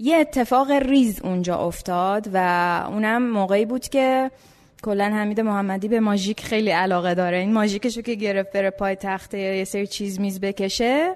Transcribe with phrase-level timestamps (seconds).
[0.00, 2.38] یه اتفاق ریز اونجا افتاد و
[2.92, 4.30] اونم موقعی بود که
[4.82, 7.38] کلا حمید محمدی به ماژیک خیلی علاقه داره.
[7.38, 11.14] این ماژیکشو که گرفت بره پای تخته یه سری چیز میز بکشه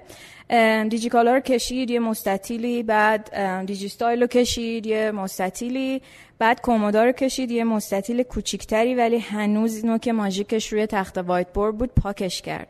[0.88, 3.30] دیجی کالا رو کشید یه مستطیلی بعد
[3.66, 6.02] دیجی استایل رو کشید یه مستطیلی
[6.38, 11.78] بعد کمدا رو کشید یه مستطیل کوچیکتری ولی هنوز نوک ماژیکش روی تخته وایت بورد
[11.78, 12.68] بود پاکش کرد.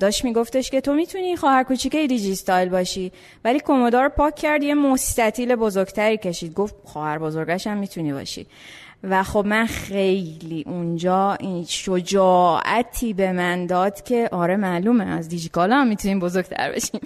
[0.00, 3.12] داشت میگفتش که تو می‌تونی خواهر کوچیکه دیجی استایل باشی
[3.44, 6.54] ولی کومودا رو پاک کرد یه مستطیل بزرگتری کشید.
[6.54, 8.46] گفت خواهر بزرگش هم می‌تونی باشی.
[9.04, 15.76] و خب من خیلی اونجا این شجاعتی به من داد که آره معلومه از دیجیکالا
[15.76, 17.00] هم می‌تونیم بزرگتر بشیم.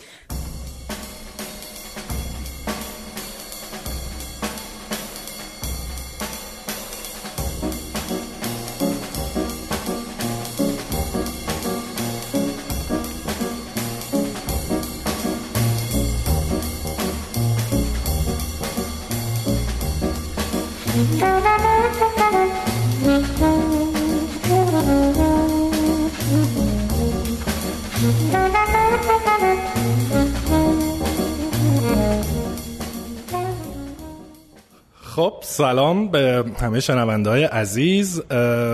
[35.16, 38.22] خب سلام به همه شنونده های عزیز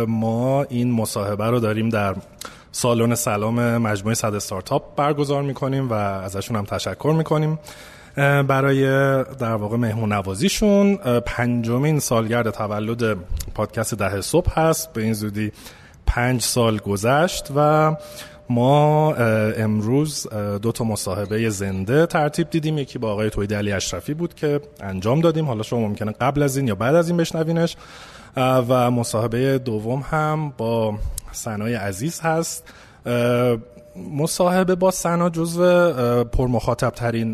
[0.08, 2.14] ما این مصاحبه رو داریم در
[2.72, 7.58] سالن سلام مجموعه صد استارتاپ برگزار می‌کنیم و ازشون هم تشکر می‌کنیم.
[8.48, 8.84] برای
[9.24, 13.16] در واقع مهمون نوازیشون پنجمین سالگرد تولد
[13.54, 14.92] پادکست ده صبح هست.
[14.92, 15.52] به این زودی
[16.06, 17.92] پنج سال گذشت و
[18.50, 20.26] ما امروز
[20.62, 22.78] دو تا مصاحبه زنده ترتیب دیدیم.
[22.78, 25.44] یکی با آقای توید علی اشرفی بود که انجام دادیم.
[25.44, 27.76] حالا شما ممکنه قبل از این یا بعد از این بشنوینش.
[28.36, 30.94] و مصاحبه دوم هم با
[31.32, 32.64] سنای عزیز هست.
[34.12, 37.32] مصاحبه با سنا جزو پرمخاطب ترین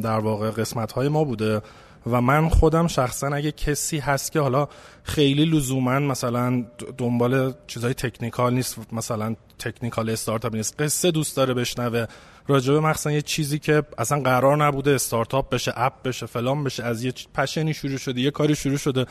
[0.00, 1.60] در واقع قسمت های ما بوده.
[2.06, 4.68] و من خودم شخصا اگه کسی هست که حالا
[5.02, 6.64] خیلی لزوما مثلا
[6.98, 12.06] دنبال چیزای تکنیکال نیست مثلا تکنیکال استارتاپ نیست قصه دوست داره بشنوه
[12.48, 17.04] راجبه مثلا یه چیزی که اصلا قرار نبوده استارتاپ بشه اپ بشه فلان بشه از
[17.04, 19.06] یه پشنی شروع شده یه کاری شروع شده.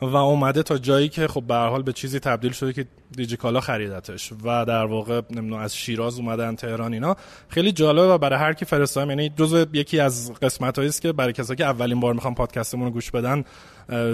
[0.00, 2.86] و اومده تا جایی که خب به حال به چیزی تبدیل شده که
[3.16, 7.16] دیجیکالا خریدتش و در واقع نمی‌دونم از شیراز اومدن تهران اینا.
[7.48, 11.32] خیلی جالبه و برای هر کی فرستادم یعنی جزء یکی از قسمت است که برای
[11.32, 13.44] کسایی که اولین بار می‌خوام پادکستمون رو گوش بدن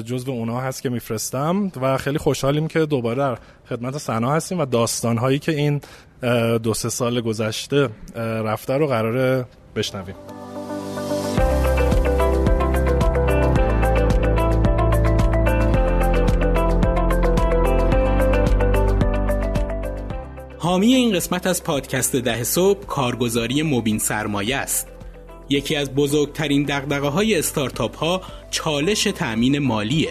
[0.05, 4.67] جزء اونا هست که میفرستم و خیلی خوشحالیم که دوباره در خدمت سنا هستیم و
[4.67, 5.81] داستان هایی که این
[6.59, 9.47] دو سه سال گذشته رفته رو قراره
[9.77, 10.15] بشنویم.
[20.75, 24.89] حامی این قسمت از پادکست ده صبح کارگزاری مبین سرمایه است.
[25.49, 30.11] یکی از بزرگترین دقدقه های استارتاپ ها چالش تأمین مالیه.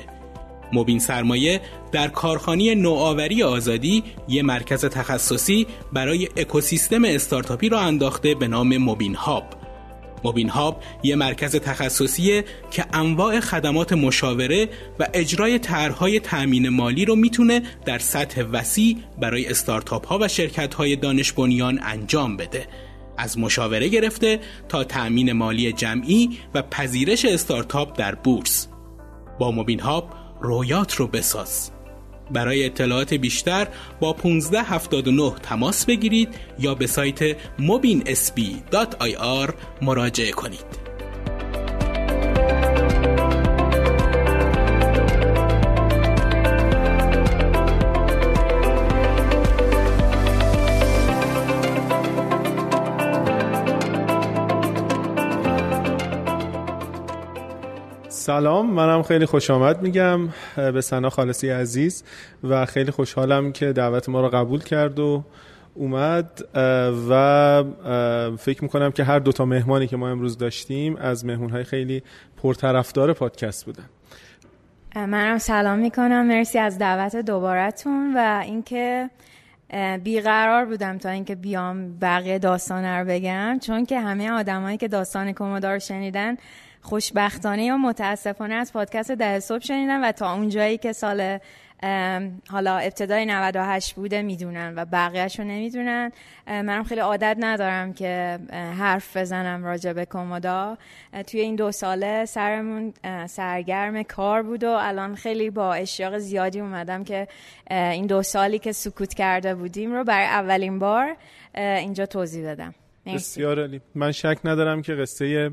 [0.73, 8.47] مبین سرمایه در کارخانی نوآوری آزادی یه مرکز تخصصی برای اکوسیستم استارتاپی را انداخته به
[8.47, 9.43] نام مبین هاب.
[10.23, 14.69] موبین هاب یه مرکز تخصصیه که انواع خدمات مشاوره
[14.99, 20.73] و اجرای طرحهای تأمین مالی رو می‌تونه در سطح وسیع برای استارتاپ ها و شرکت
[20.73, 22.67] های دانش بنیان انجام بده.
[23.17, 24.39] از مشاوره گرفته
[24.69, 28.67] تا تأمین مالی جمعی و پذیرش استارتاپ در بورس.
[29.39, 31.72] با موبین هاب رویات رو بساز.
[32.33, 33.67] برای اطلاعات بیشتر
[33.99, 36.29] با 1579 تماس بگیرید
[36.59, 40.82] یا به سایت mobinsb.ir مراجعه کنید.
[58.23, 62.03] سلام منم خیلی خوش آمد میگم به سنا خالصی عزیز
[62.43, 65.23] و خیلی خوشحالم که دعوت ما رو قبول کرد و
[65.73, 66.41] اومد
[67.09, 67.63] و
[68.37, 72.03] فکر می‌کنم که هر دوتا مهمانی که ما امروز داشتیم از مهمونهای خیلی
[72.43, 73.85] پرطرفدار پادکست بودن.
[74.95, 76.27] منم سلام می‌کنم.
[76.27, 79.09] مرسی از دعوت دوبارتون و اینکه
[80.03, 83.59] بیقرار بودم تا اینکه بیام بقیه داستان رو بگم.
[83.61, 86.35] چون که همه آدمایی که داستان کومودار شنیدن
[86.83, 91.39] خوشبختانه یا متاسفانه از پادکست ده صبح شنیدم و تا اونجایی که سال
[92.49, 96.11] حالا ابتدای 98 بوده می‌دونن و بقیهش رو نمی‌دونن
[96.47, 98.39] منم خیلی عادت ندارم که
[98.79, 100.77] حرف بزنم راجع به کمودا
[101.27, 102.93] توی این دو ساله سرمون
[103.27, 107.27] سرگرم کار بود و الان خیلی با اشتیاق زیادی اومدم که
[107.69, 111.15] این دو سالی که سکوت کرده بودیم رو برای اولین بار
[111.55, 112.75] اینجا توضیح بدم.
[113.05, 115.51] بسیار علی من شک ندارم که قصه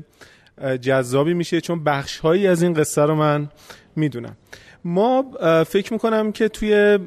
[0.81, 3.49] جذابی میشه چون بخش هایی از این قصه رو من
[3.95, 4.37] می‌دونم.
[4.83, 5.25] ما
[5.67, 6.99] فکر می‌کنم که توی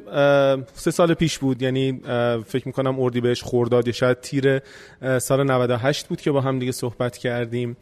[0.75, 2.01] سه سال پیش بود یعنی
[2.47, 4.61] فکر می‌کنم اردی بهش خورداد یا شاید تیر
[5.19, 7.77] سال 98 بود که با هم دیگه صحبت کردیم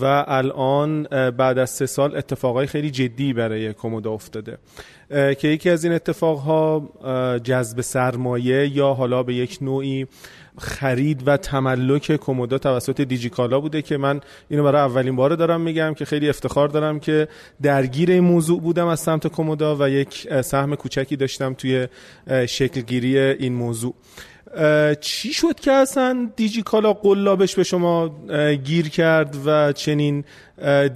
[0.00, 4.58] و الان بعد از سه سال اتفاقای خیلی جدی برای کومودا افتاده.
[5.10, 6.88] که یکی از این اتفاقها
[7.44, 10.06] جذب سرمایه یا حالا به یک نوعی
[10.58, 15.94] خرید و تملک کومودا توسط دیجیکالا بوده که من اینو برای اولین بار دارم میگم
[15.94, 17.28] که خیلی افتخار دارم که
[17.62, 21.88] درگیر این موضوع بودم از سمت کومودا و یک سهم کوچکی داشتم توی
[22.48, 23.94] شکلگیری این موضوع.
[25.00, 28.08] چی شد که اصلا دیجیکالا قلابش به شما
[28.64, 30.24] گیر کرد و چنین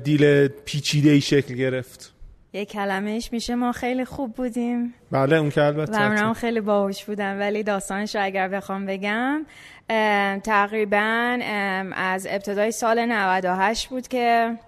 [0.04, 2.14] دیل پیچیده ای شکل گرفت؟
[2.52, 4.94] یه کلمهش میشه ما خیلی خوب بودیم.
[5.10, 6.30] بله اون که البته.
[6.30, 9.46] و خیلی باهوش بودم ولی داستانش رو اگر بخوام بگم
[10.44, 11.38] تقریبا
[11.92, 14.58] از ابتدای سال 98 بود که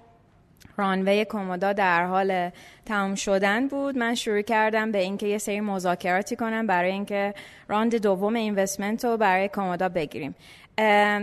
[0.76, 2.50] رانوی کومودا در حال
[2.86, 3.98] تمام شدن بود.
[3.98, 7.34] من شروع کردم به اینکه یه سری مذاکراتی کنم برای اینکه
[7.68, 10.34] راند دوم اینوستمنت رو برای کومودا بگیریم.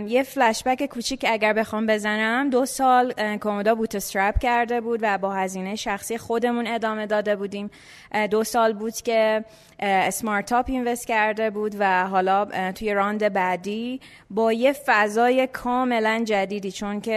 [0.06, 5.32] یه فلشبک کوچیک اگر بخوام بزنم دو سال کومودا بوت استرپ کرده بود و با
[5.32, 7.70] هزینه شخصی خودمون ادامه داده بودیم.
[8.30, 9.44] دو سال بود که
[9.80, 14.00] اسمارتاپ invest کرده بود و حالا توی راند بعدی
[14.30, 17.14] با یه فضای کاملا جدیدی چون که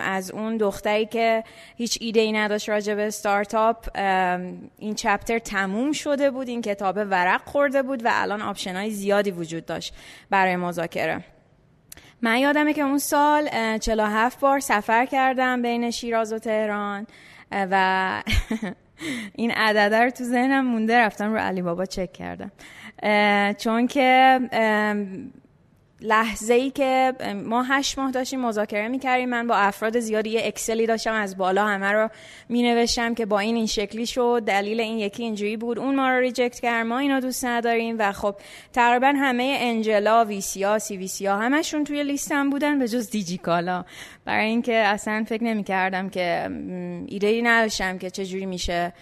[0.00, 1.44] از اون دختری که
[1.76, 3.88] هیچ ایده ای نداشت راجع به استارتاپ
[4.78, 9.30] این chapter تموم شده بود این کتاب ورق خورده بود و الان option های زیادی
[9.30, 9.94] وجود داشت
[10.30, 11.24] برای مذاکره.
[12.22, 13.48] من یادمه که اون سال
[13.78, 17.06] 47 بار سفر کردم بین شیراز و تهران
[17.52, 18.22] و
[19.34, 22.52] این عدده رو تو ذهنم مونده رفتم رو علی بابا چک کردم.
[23.58, 24.40] چون که
[26.02, 27.12] لحظه ای که
[27.44, 29.28] ما هشت ماه داشتیم مذاکره می‌کردیم.
[29.28, 32.08] من با افراد زیادی یه Excel ی داشتم از بالا همه رو
[32.48, 34.42] می نوشتم که با این این شکلی شد.
[34.46, 35.78] دلیل این یکی اینجوری بود.
[35.78, 36.86] اون ما رو reject کرد.
[36.86, 38.34] ما اینو دوست نداریم و خب
[38.72, 43.84] تقریبا همه انجلا ویسیا سی ویسیا همشون توی لیستم بودن به جز دیجیکالا
[44.24, 46.50] برای اینکه اصلا فکر نمی کردم که
[47.06, 48.92] ایده ای نداشتم که چجوری میشه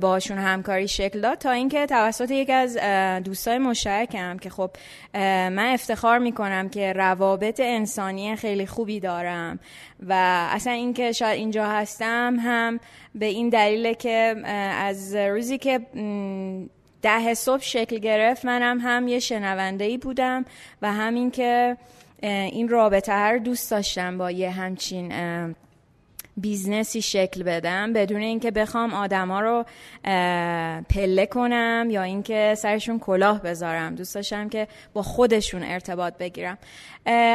[0.00, 1.38] باشون همکاری شکل داد.
[1.38, 2.76] تا اینکه توسط یک از
[3.24, 4.70] دوستای مشترکم که خب
[5.14, 9.58] من افتخار می‌کنم که روابط انسانی خیلی خوبی دارم
[10.08, 10.12] و
[10.52, 12.80] اصلا اینکه شاید اینجا هستم هم
[13.14, 14.34] به این دلیل که
[14.74, 15.80] از روزی که
[17.02, 20.44] ده صبح شکل گرفت منم هم یه شنونده ای بودم
[20.82, 21.76] و همین که
[22.22, 25.12] این رابطه رو دوست داشتم با یه همچین
[26.36, 27.92] business ی شکل بدم.
[27.92, 29.64] بدون اینکه بخوام آدما رو
[30.88, 33.94] پله کنم یا اینکه سرشون کلاه بذارم.
[33.94, 36.58] دوست داشتم که با خودشون ارتباط بگیرم.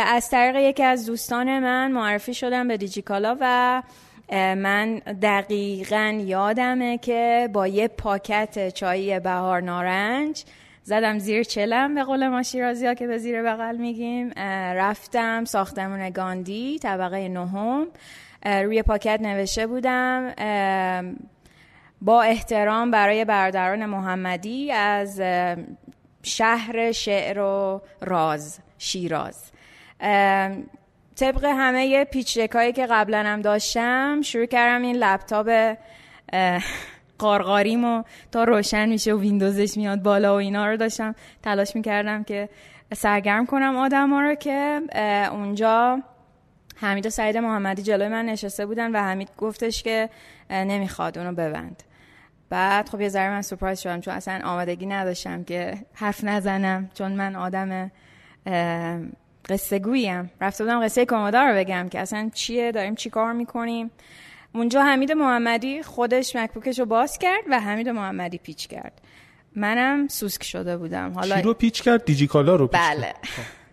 [0.07, 3.83] از طریق یکی از دوستان من معرفی شدم به دیجیکالا و
[4.31, 10.43] من دقیقا یادمه که با یه پاکت چایی بهار نارنج
[10.83, 14.29] زدم زیر چلم به قول ما شیرازی ها که به زیر بغل میگیم.
[14.75, 17.87] رفتم ساختمون گاندی طبقه نهم.
[18.45, 20.33] روی پاکت نوشته بودم
[22.01, 25.21] با احترام برای برادران محمدی از
[26.23, 29.51] شهر شعر و راز شیراز.
[31.15, 35.77] طبق همه پیچ هایی که قبلا هم داشتم شروع کردم این لپتاپ
[37.17, 42.49] قارقاریمو تا روشن میشه و ویندوزش میاد بالا و اینا رو داشتم تلاش می‌کردم که
[42.93, 44.81] سرگرم کنم آدم ها رو که
[45.31, 46.03] اونجا
[46.75, 50.09] حمید و سعید محمدی جلوی من نشسته بودن و حمید گفتش که
[50.49, 51.83] نمی‌خواد اونو ببند.
[52.49, 57.11] بعد خب یه ذره من سپرایز شدم چون اصلا آمادگی نداشتم که حرف نزنم چون
[57.11, 57.91] من آدم
[59.49, 63.91] قصه گوییم رفته بودم قصه کامادا رو بگم که اصلا چیه داریم چی کار می‌کنیم.
[64.53, 69.01] اونجا حمید محمدی خودش مکبوکش رو باز کرد و حمید محمدی پیچ کرد.
[69.55, 71.13] منم سوسک شده بودم.
[71.13, 73.13] حالا چی رو پیچ کرد؟ دیجیکالا رو پیچ بله.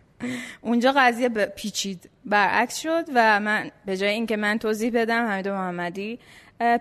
[0.60, 2.10] اونجا قضیه پیچید.
[2.24, 6.18] برعکس شد و من به جای اینکه من توضیح بدم حمید محمدی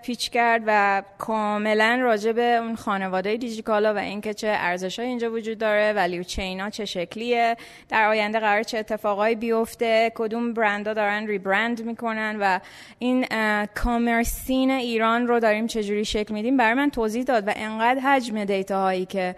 [0.02, 5.58] پیچ کرد و کاملا راجع به اون خانواده دیجیکالا و اینکه چه ارزش اینجا وجود
[5.58, 7.56] داره ولیو چینا چه شکلیه.
[7.88, 12.60] در آینده قرار چه اتفاقایی بیفته کدوم برندها دارن ریبرند می‌کنن و
[12.98, 13.26] این
[13.74, 18.82] کامرسین ایران رو داریم چجوری شکل میدیم؟ برای من توضیح داد و انقدر حجم دیتا
[18.82, 19.34] هایی که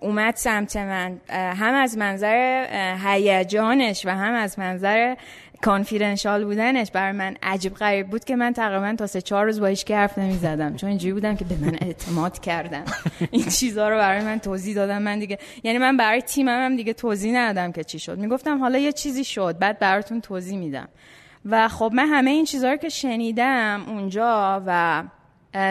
[0.00, 1.20] اومد سمت من.
[1.30, 2.66] هم از منظر
[3.04, 5.14] هیجانش و هم از منظر
[5.62, 9.66] کانفیدنشال بودنش برای من عجیب غریب بود که من تقریبا تا سه چهار روز با
[9.66, 12.84] هیچ حرف نمی زدم چون اینجوری بودم که به من اعتماد کردن.
[13.30, 16.92] این چیزها رو برای من توضیح دادم من دیگه یعنی من برای تیمم هم دیگه
[16.92, 18.18] توضیح ندادم که چی شد.
[18.18, 19.58] می‌گفتم حالا یه چیزی شد.
[19.58, 20.88] بعد براتون توضیح میدم.
[21.44, 25.02] و خب من همه این چیزها رو که شنیدم اونجا و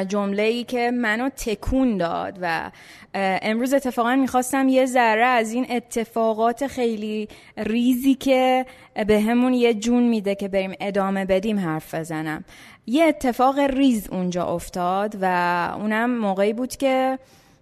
[0.07, 2.71] جمله ای که منو تکون داد و
[3.13, 8.65] امروز اتفاقا می‌خواستم یه ذره از این اتفاقات خیلی ریزی که
[9.07, 12.43] به همون یه جون میده که بریم ادامه بدیم حرف بزنم.
[12.87, 15.25] یه اتفاق ریز اونجا افتاد و
[15.79, 17.19] اونم موقعی بود که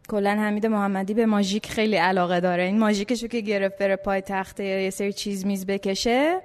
[0.10, 2.64] کلا حمید محمدی به ماژیک خیلی علاقه داره.
[2.64, 6.42] این ماژیکشو که گرفت بره پای تخته یه سری چیز میز بکشه.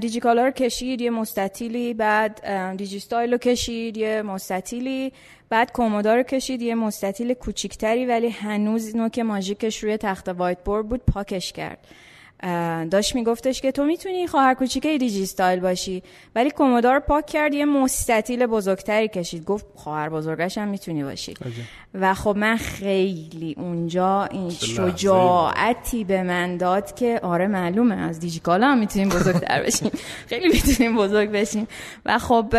[0.00, 2.40] دیجی کالا رو کشید یه مستطیلی بعد
[2.76, 5.12] دیجی استایل رو کشید یه مستطیلی
[5.48, 10.88] بعد کمدا رو کشید یه مستطیل کوچیکتری ولی هنوز نوک ماژیکش روی تخته وایت بورد
[10.88, 11.78] بود پاکش کرد.
[12.90, 16.02] داشت میگفتش که تو می‌تونی خواهر کوچیکه دیجی استایل باشی
[16.34, 19.44] ولی کمدا رو پاک کرد یه مستطیل بزرگتری کشید.
[19.44, 21.34] گفت خواهر بزرگش هم می‌تونی باشی.
[21.94, 28.68] و خب من خیلی اونجا این شجاعتی به من داد که آره معلومه از دیجیکالا
[28.68, 29.90] هم می‌تونیم بزرگتر بشیم.
[30.30, 31.68] خیلی می‌تونیم بزرگ بشیم.
[32.06, 32.56] و خب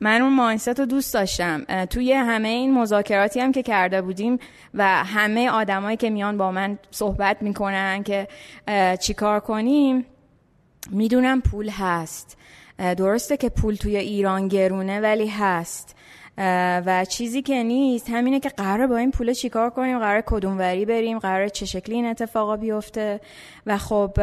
[0.00, 1.64] من اون ماینست رو دوست داشتم.
[1.90, 4.38] توی همه این مذاکراتی هم که کرده بودیم
[4.74, 8.28] و همه آدمایی که میان با من صحبت می‌کنن که
[8.96, 10.06] چیکار کنیم؟
[10.90, 12.36] می‌دونم پول هست.
[12.78, 15.96] درسته که پول توی ایران گرونه ولی هست.
[16.38, 21.18] و چیزی که نیست همینه که قرار با این پول چیکار کنیم؟ قرار کدوموری بریم؟
[21.18, 23.20] قرار چه شکلی این اتفاقا بیفته؟
[23.66, 24.20] و خب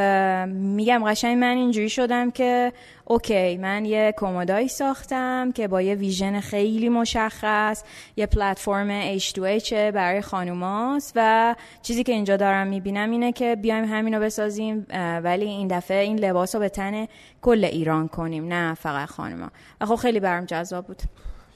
[0.47, 2.73] میگم قشنگ من اینجوری شدم که
[3.05, 7.83] اوکی من یه کومودایی ساختم که با یه ویژن خیلی مشخص
[8.15, 14.19] یه پلتفرم H2H برای خانوماست و چیزی که اینجا دارم می‌بینم اینه که بیایم همینو
[14.19, 14.85] بسازیم
[15.23, 17.07] ولی این دفعه این لباس رو به تن
[17.41, 19.47] کل ایران کنیم نه فقط خانوما.
[19.81, 21.01] و خب خیلی برام جذاب بود.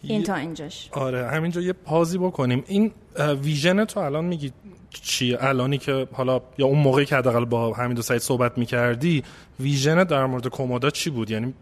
[0.10, 0.90] این تا اینجاش.
[0.92, 2.64] آره همینجا یه پازی بکنیم.
[2.68, 2.92] این
[3.44, 4.52] ویژن تو الان میگی
[4.90, 9.24] چی الانی که حالا یا اون موقعی که حداقل با همین دو سایت صحبت می‌کردی
[9.60, 11.54] ویژن در مورد کومودا چی بود؟ یعنی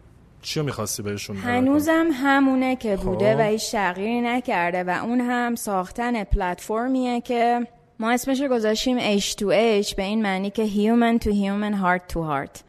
[0.42, 3.40] چی رو می‌خواستی بهشون هنوزم همونه که بوده خب.
[3.40, 7.68] و هیچ تغییری نکرده و اون هم ساختن پلتفرمیه که
[8.00, 12.60] ما اسمش رو گذاشتیم H2H به این معنی که human to human heart to heart.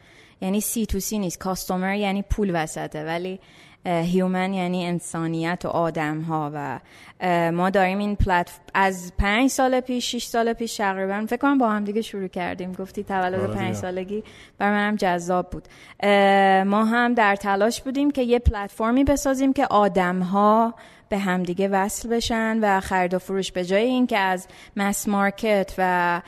[0.40, 1.38] یعنی C to C نیست.
[1.38, 3.04] کاستومر یعنی پول وسطه.
[3.04, 3.40] ولی
[3.86, 6.78] هیومن یعنی انسانیت و آدم ها و
[7.52, 11.70] ما داریم این پلتف از پنج سال پیش شش سال پیش تقریبا فکر کنم با
[11.70, 12.72] هم دیگه شروع کردیم.
[12.72, 14.24] گفتی تولد آره پنج سالگی.
[14.58, 15.68] بر منم جذاب بود.
[16.66, 20.74] ما هم در تلاش بودیم که یه پلتفرمی بسازیم که آدم ها
[21.08, 26.22] به همدیگه وصل بشن و خرید و فروش به جای اینکه از مس مارکت و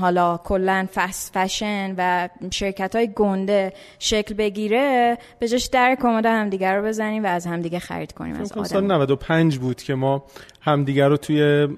[0.00, 6.72] حالا کلا فست فشن و شرکت های گنده شکل بگیره به جاش در کمد همدیگه
[6.72, 10.24] رو بزنیم و از همدیگه خرید کنیم از آدم سال 95 بود که ما
[10.60, 11.68] همدیگه رو توی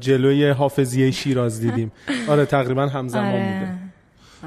[0.00, 1.92] جلوی حافظیه شیراز دیدیم.
[2.28, 3.42] آره تقریبا همزمان آره.
[3.42, 3.78] بوده.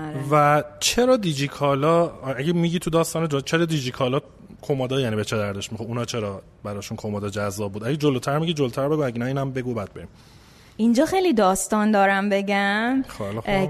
[0.07, 0.23] آره.
[0.31, 4.21] و چرا دیجیکالا اگه میگی تو داستان جا چرا دیجیکالا
[4.61, 8.53] کمودا یعنی به چه دردش می‌خواد اونا چرا براشون کمودا جذاب بود؟ اگه جلوتر میگی
[8.53, 10.07] جلوتر بگو اگه نه اینم بگو بعد بریم.
[10.77, 13.03] اینجا خیلی داستان دارم بگم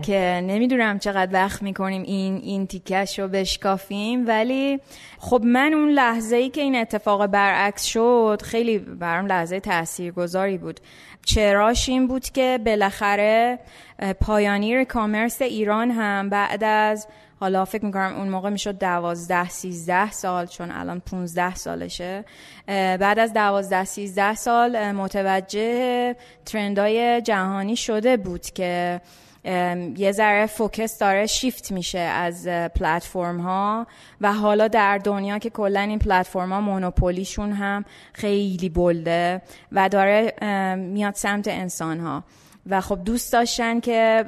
[0.02, 4.80] که نمی‌دونم چقدر وقت می‌کنیم این این تیکش رو بشکافیم ولی
[5.20, 10.80] خب من اون لحظه ای که این اتفاق برعکس شد خیلی برام لحظه تاثیرگذاری بود.
[11.26, 13.60] چراش این بود که بالاخره
[14.22, 17.08] پایانیر کامرس ایران هم بعد از
[17.44, 22.26] حالا فکر می‌کنم اون موقع می‌شد دوازده سیزده سال چون الان پونزده سالشه.
[22.68, 29.02] بعد از دوازده سیزده سال متوجه ترندای جهانی شده بود که
[29.98, 33.88] یه ذره فوکس داره شیفت میشه از پلتفرم ها
[34.22, 40.34] و حالا در دنیا که کلا این پلتفرم ها مونوپولیشون هم خیلی بلده و داره
[40.76, 42.24] میاد سمت انسان ها
[42.70, 44.26] و خب دوست داشتن که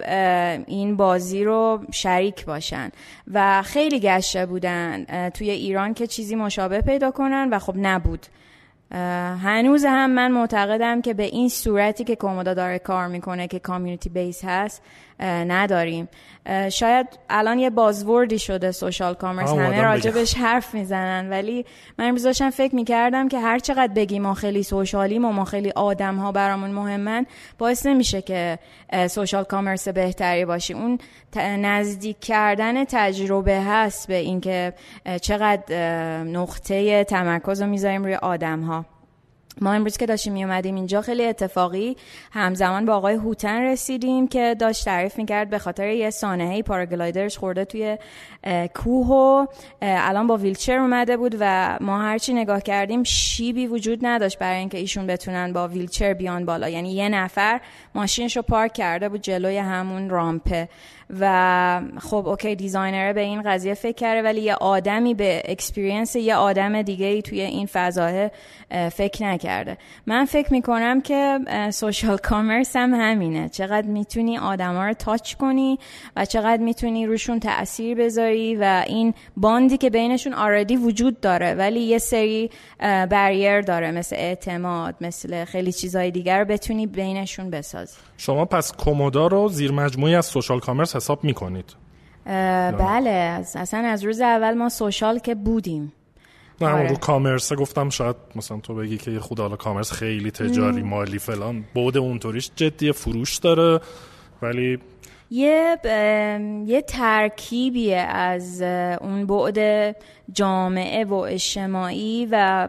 [0.68, 2.90] این بازی رو شریک باشن
[3.34, 8.26] و خیلی گشته بودن توی ایران که چیزی مشابه پیدا کنن و خب نبود.
[9.42, 14.10] هنوز هم من معتقدم که به این صورتی که کومودا داره کار می‌کنه که کامیونیتی
[14.10, 14.82] بیس هست
[15.20, 16.10] نداریم.
[16.72, 19.50] شاید الان یه بازوردی شده سوشال کامرس.
[19.50, 21.30] همه راجبش حرف می‌زنن.
[21.30, 21.66] ولی
[22.00, 25.72] من امروز داشتم فکر می‌کردم که هر چقدر بگیم ما خیلی سوشالیم و ما خیلی
[25.72, 27.26] آدم ها برامون مهمن
[27.58, 28.60] باعث نمیشه که
[29.10, 30.98] سوشال کامرس بهتری باشی اون
[31.38, 34.74] نزدیک کردن تجربه هست به اینکه
[35.22, 35.74] چقدر
[36.24, 38.86] نقطه تمرکز رو می‌ذاریم روی آدم ها
[39.62, 41.98] ما امروز که داشتیم اومدیم اینجا خیلی اتفاقی
[42.32, 47.66] همزمان با آقای هوتن رسیدیم که داشت تعریف می‌کرد به خاطر یه سانحه پاراگلایدرش خورده
[47.66, 47.98] توی
[48.76, 49.46] کوه و
[49.82, 54.78] الان با ویلچر اومده بود و ما هرچی نگاه کردیم شیبی وجود نداشت برای اینکه
[54.78, 56.70] ایشون بتونن با ویلچر بیان بالا.
[56.70, 57.62] یعنی یه نفر
[57.96, 60.70] ماشینش رو پارک کرده بود جلوی همون رامپه.
[61.20, 66.16] و خب OK designer ه به این قضیه فکر کرده ولی یه آدمی به experience
[66.16, 68.32] یه آدم دیگه ای توی این فضا
[68.92, 69.78] فکر نکرده.
[70.06, 71.40] من فکر می‌کنم که
[71.72, 73.50] سوشال کامرس هم همینه.
[73.50, 75.80] چقدر می‌تونی آدما رو تاچ کنی
[76.16, 81.80] و چقدر می‌تونی روشون تاثیر بذاری و این باندی که بینشون آردی وجود داره ولی
[81.80, 87.98] یه سری بریر داره مثل اعتماد مثل خیلی چیزهای دیگر رو بتونی بینشون بسازی.
[88.18, 91.76] شما پس کومودا رو زیر مجموعی از سوشال کامرس حساب می‌کنید.
[92.26, 95.94] بله اصلا از روز اول ما سوشال که بودیم.
[96.62, 96.90] نه آره.
[96.90, 101.66] رو کامرس گفتم شاید مثلا تو بگی که خود حالا کامرس خیلی تجاری مالی فلان
[101.74, 103.80] بود اونطوریش جدی فروش داره
[104.42, 104.80] ولی
[105.36, 105.78] یه
[106.66, 108.62] یه ترکیبیه از
[109.02, 109.96] اون بعد
[110.34, 112.68] جامعه و اجتماعی و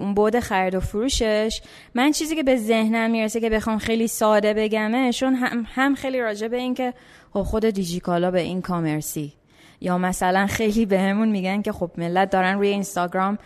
[0.00, 1.62] اون بعد خرید و فروشش.
[1.94, 6.20] من چیزی که به ذهنم می‌رسه که بخوام خیلی ساده بگمه چون هم, هم خیلی
[6.20, 6.94] راجع به این که
[7.32, 9.32] خب خود دیجیکالا به این کامرسی.
[9.80, 13.38] یا مثلا خیلی بهمون میگن که خب ملت دارن روی اینستاگرام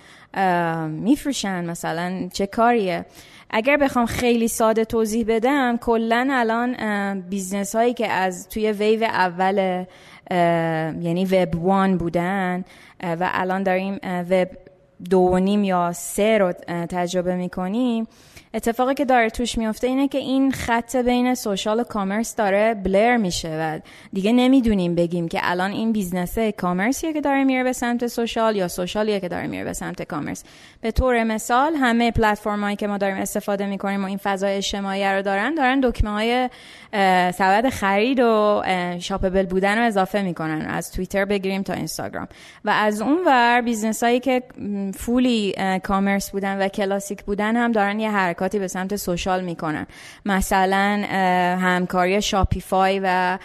[0.88, 3.06] میفروشن مثلا چه کاریه.
[3.50, 9.84] اگر بخوام خیلی ساده توضیح بدم کلا الان business هایی که از توی ویو اول
[11.02, 12.64] یعنی web one بودن
[13.02, 13.98] و الان داریم
[14.30, 14.48] وب
[15.10, 18.06] دو و نیم یا سه رو تجربه می‌کنیم
[18.54, 23.16] اتفاقی که داره توش میفته اینه که این خط بین social و commerce داره blur
[23.16, 23.80] میشه و
[24.12, 28.56] دیگه نمی‌دونیم بگیم که الان این business commerce یه که داره میره به سمت social
[28.56, 30.44] یا social یه که داره میره به سمت commerce.
[30.80, 35.22] به طور مثال همه پلتفرمایی که ما داریم استفاده می‌کنیم و این فضای اجتماعی رو
[35.22, 36.50] دارن دارن دکمه های
[37.32, 38.62] سبد خرید و
[39.00, 42.28] shoppable بودن رو اضافه می‌کنن از توییتر بگیریم تا اینستاگرام.
[42.64, 44.42] و از اون ور business هایی که
[44.94, 49.86] fully commerce بودن و کلاسیک بودن هم دارن یه حرکاتی به سمت social می‌کنن.
[50.26, 51.04] مثلا
[51.60, 53.38] همکاری Shopify و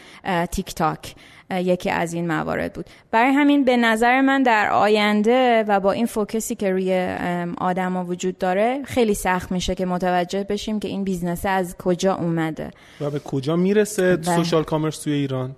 [0.52, 1.16] تیک تاک.
[1.52, 2.86] یکی از این موارد بود.
[3.12, 7.16] برای همین به نظر من در آینده و با این focus ی که روی
[7.58, 12.72] آدما وجود داره خیلی سخت میشه که متوجه بشیم که این business از کجا اومده.
[13.02, 15.56] و به کجا می‌رسه social commerce توی ایران؟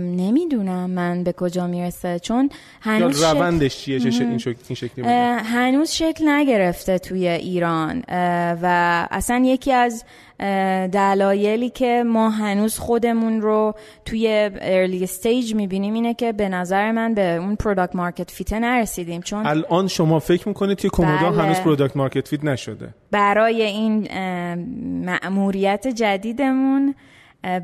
[0.00, 5.04] نمی‌دونم من به کجا می‌رسه چون هنوز روندش چیه؟ این, شکلی
[5.38, 8.02] هنوز شکل نگرفته توی ایران.
[8.62, 10.04] و اصلا یکی از
[10.92, 17.14] دلایلی که ما هنوز خودمون رو توی early stage می‌بینیم اینه که به نظر من
[17.14, 21.42] به اون product market fit نرسیدیم چون الان شما فکر می‌کنید که کومودا بله.
[21.42, 24.08] هنوز product market fit نشده برای این
[25.04, 26.94] مأموریت جدیدمون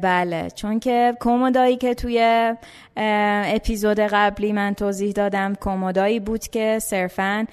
[0.02, 0.50] بله.
[0.50, 2.54] چون که کومودایی که توی
[2.96, 7.46] اپیزود قبلی من توضیح دادم کومودایی بود که صرفا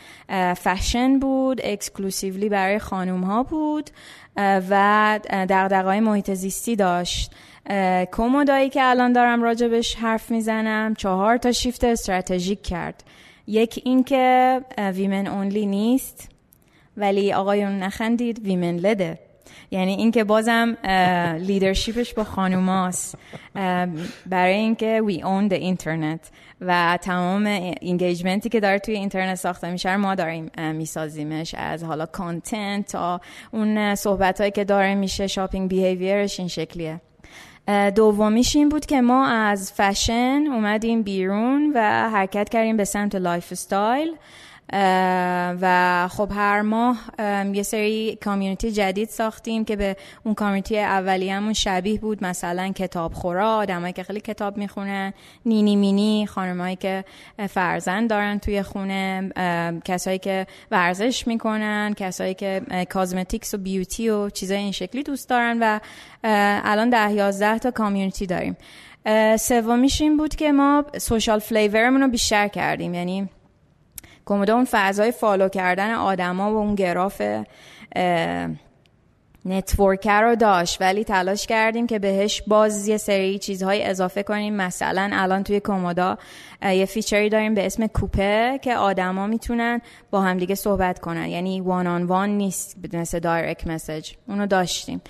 [0.58, 3.90] فشن بود اکسکلوسیولی برای خانوم ها بود
[4.70, 7.32] و دقدقای محیط زیستی داشت.
[8.12, 13.04] کومودایی که الان دارم راجبش حرف می‌زنم چهار تا شیفت استراتژیک کرد.
[13.48, 16.30] یک این که ویمن اونلی نیست
[16.98, 19.20] ولی آقایون نخندید ویمن لده
[19.72, 20.78] یعنی اینکه بازم
[21.40, 23.18] leadership ش با خانوماست.
[24.26, 26.20] برای اینکه we own the internet
[26.62, 27.46] و تمام
[27.82, 31.56] engagement ی که داره توی اینترنت ساخته میشه ما داریم میسازیمش.
[31.58, 37.02] از حالا content تا اون صحبت هایی که داره میشه shopping behavior ش این شکلیه.
[37.96, 44.16] دومیش این بود که ما از فشن اومدیم بیرون و حرکت کردیم به سمت lifestyle
[45.62, 46.98] و خب هر ماه
[47.54, 52.24] یه سری کامیونیتی جدید ساختیم که به اون کامیونیتی اولیه‌مون شبیه بود.
[52.24, 55.14] مثلا کتاب خورا آدمایی که خیلی کتاب می‌خونن
[55.46, 57.06] نینی مینی خانمایی که
[57.50, 59.30] فرزند دارن توی خونه
[59.86, 65.58] کسایی که ورزش می‌کنن کسایی که کازمتیکس و بیوتی و چیزای این شکلی دوست دارن
[65.62, 65.80] و
[66.24, 68.58] الان ده یازده تا کامیونیتی داریم.
[69.40, 72.94] سومیش این بود که ما سوشال فلیورمون رو بیشتر کردیم.
[72.94, 73.30] یعنی
[74.28, 77.22] کمودا اون فضای follow کردن آدما و اون graph
[79.48, 84.54] network رو داشت ولی تلاش کردیم که بهش باز یه سری چیزهای اضافه کنیم.
[84.54, 86.18] مثلا الان توی کومودا
[86.62, 89.82] یه feature ی داریم به اسم کوپه که آدما می‌تونن
[90.12, 91.28] با همدیگه صحبت کنن.
[91.28, 95.02] یعنی one on one نیست مثل direct message اونو داشتیم.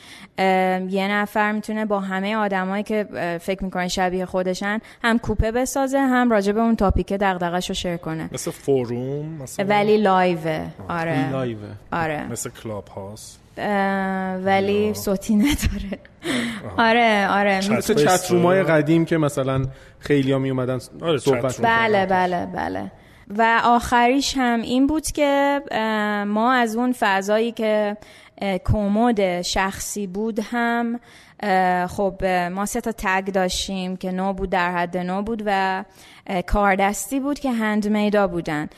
[0.90, 3.04] یه نفر می‌تونه با همه آدمایی که
[3.42, 8.30] فکر می‌کنن شبیه خودشن هم کوپه بسازه هم راجع به اون topic دغدغه‌شو share کنه.
[8.32, 10.68] مثل فوروم مثلا ولی لایوه.
[10.90, 11.32] آره.
[11.32, 11.70] لایوه.
[11.92, 12.28] آره.
[12.32, 13.47] مثل کلاب هاست.
[14.46, 16.00] ولی صوتی نداره.
[16.78, 17.72] آره آره.
[17.72, 19.66] مثل چت رومای قدیم که مثلا
[20.00, 22.92] خیلی ها می اومدن آره صحبت بله بله بله.
[23.30, 25.62] و آخریش هم این بود که
[26.28, 27.98] ما از اون فضایی که
[28.64, 31.00] کومود شخصی بود هم
[31.88, 35.84] خب ما سه تا تگ داشتیم که نو بود در حد نو بود و
[36.48, 38.70] کاردستی بود که handmade ا بودن.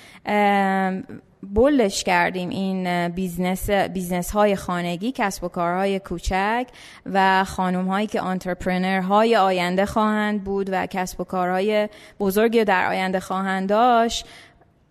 [1.42, 6.68] bold ش کردیم این business, business های خانگی کسب و کارهای کوچک
[7.06, 12.90] و خانم هایی که entrepreneur های آینده خواهند بود و کسب و کارهای بزرگی در
[12.90, 14.26] آینده خواهند داشت.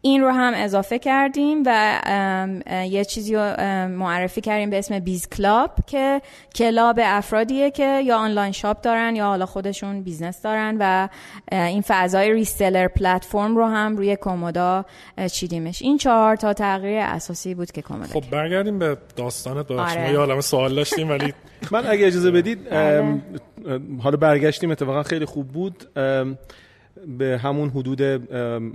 [0.02, 3.40] این رو هم اضافه کردیم و یه چیزی رو
[3.88, 6.22] معرفی کردیم به اسم biz club که
[6.54, 11.08] club افرادیه که یا online shop دارن یا حالا خودشون business دارن و
[11.52, 14.84] این فضای ریسلر پلتفرم رو هم روی کومودا
[15.32, 20.26] چیدیمش این چهار تا تغییر اساسی بود که کومودا خب برگردیم به داستانت ببخشید آره.
[20.26, 21.34] ما یه سوال داشتیم ولی
[21.72, 23.20] من اگه اجازه بدید بله.
[24.02, 25.88] حالا برگشتیم اتفاقا خیلی خوب بود
[27.06, 28.02] به همون حدود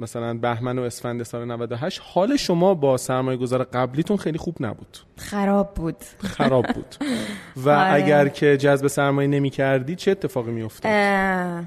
[0.02, 4.98] مثلا بهمن و اسفند سال 98 حال شما با سرمایه گذار قبلیتون خیلی خوب نبود.
[5.18, 5.98] خراب بود.
[6.18, 6.96] خراب بود.
[7.66, 7.94] و آره.
[7.94, 11.64] اگر که جذب سرمایه نمی کردی چه اتفاقی می افتاد؟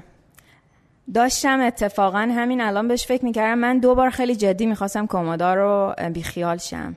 [1.13, 3.59] داشتم اتفاقا همین الان بهش فکر می‌کردم.
[3.59, 6.95] من دو بار خیلی جدی می‌خواستم کمودا رو بیخیال شم.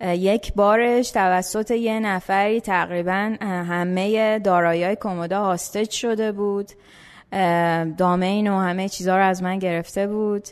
[0.00, 6.70] یک بارش توسط یه نفری تقریبا همه دارایی کمودا هاستج شده بود.
[7.98, 10.48] دامین و همه چیزها رو از من گرفته بود.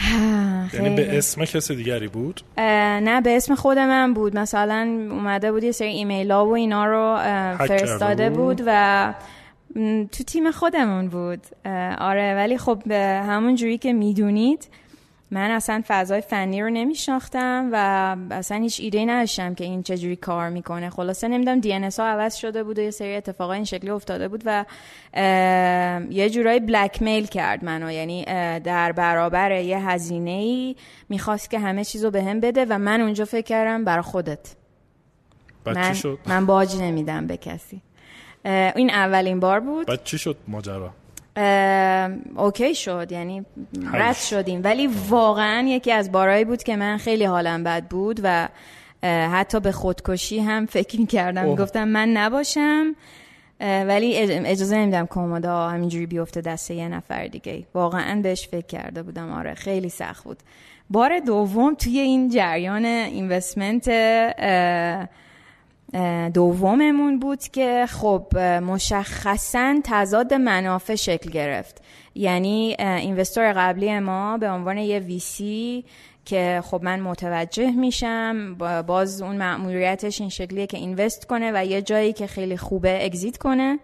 [0.74, 4.38] یعنی به اسم کسی دیگری بود؟ نه به اسم خود من بود.
[4.38, 7.16] مثلا اومده بود یه سری ایمیل ها و اینا رو
[7.66, 9.14] فرستاده بود؟ و
[10.12, 11.40] تو تیم خودمون بود.
[11.98, 14.68] آره ولی خب همون جوری که می‌دونید
[15.32, 20.48] من اصلا فضای فنی رو نمیشناختم و اصلا هیچ ایده نداشتم که این چجوری کار
[20.48, 20.90] می‌کنه.
[20.90, 24.42] خلاصه نمی‌دونم دی ها عوض شده بود و یه سری اتفاقا این شکلی افتاده بود
[24.44, 24.64] و
[26.10, 27.90] یه جورایی بلک میل کرد منو.
[27.90, 28.24] یعنی
[28.60, 30.76] در برابر یه هزینه ای
[31.08, 34.54] می‌خواست که همه چیزو به هم بده و من اونجا فکر کردم برای خودت.
[35.66, 37.82] من, شد؟ من باج نمیدم به کسی.
[38.44, 39.86] این اولین بار بود.
[39.86, 40.90] بعد چی شد ماجرا؟
[42.36, 43.44] اوکی شد یعنی
[43.92, 44.60] رد شدیم.
[44.64, 48.48] ولی واقعا یکی از بارایی بود که من خیلی حالم بد بود و
[49.02, 52.94] حتی به خودکشی هم فکر کردم گفتم من نباشم
[53.60, 57.66] ولی اجازه نمیدم کمودا همینجوری بیفته دست یه نفر دیگه.
[57.74, 59.32] واقعا بهش فکر کرده بودم.
[59.32, 60.38] آره خیلی سخت بود.
[60.90, 63.88] بار دوم توی این جریان investment
[66.34, 71.82] دوممون بود که خب مشخصا تضاد منافع شکل گرفت.
[72.14, 75.84] یعنی investor قبلی ما به عنوان یه ویسی
[76.24, 78.54] که خب من متوجه میشم
[78.86, 83.36] باز اون مأموریتش این شکلیه که invest کنه و یه جایی که خیلی خوبه exit
[83.36, 83.78] کنه.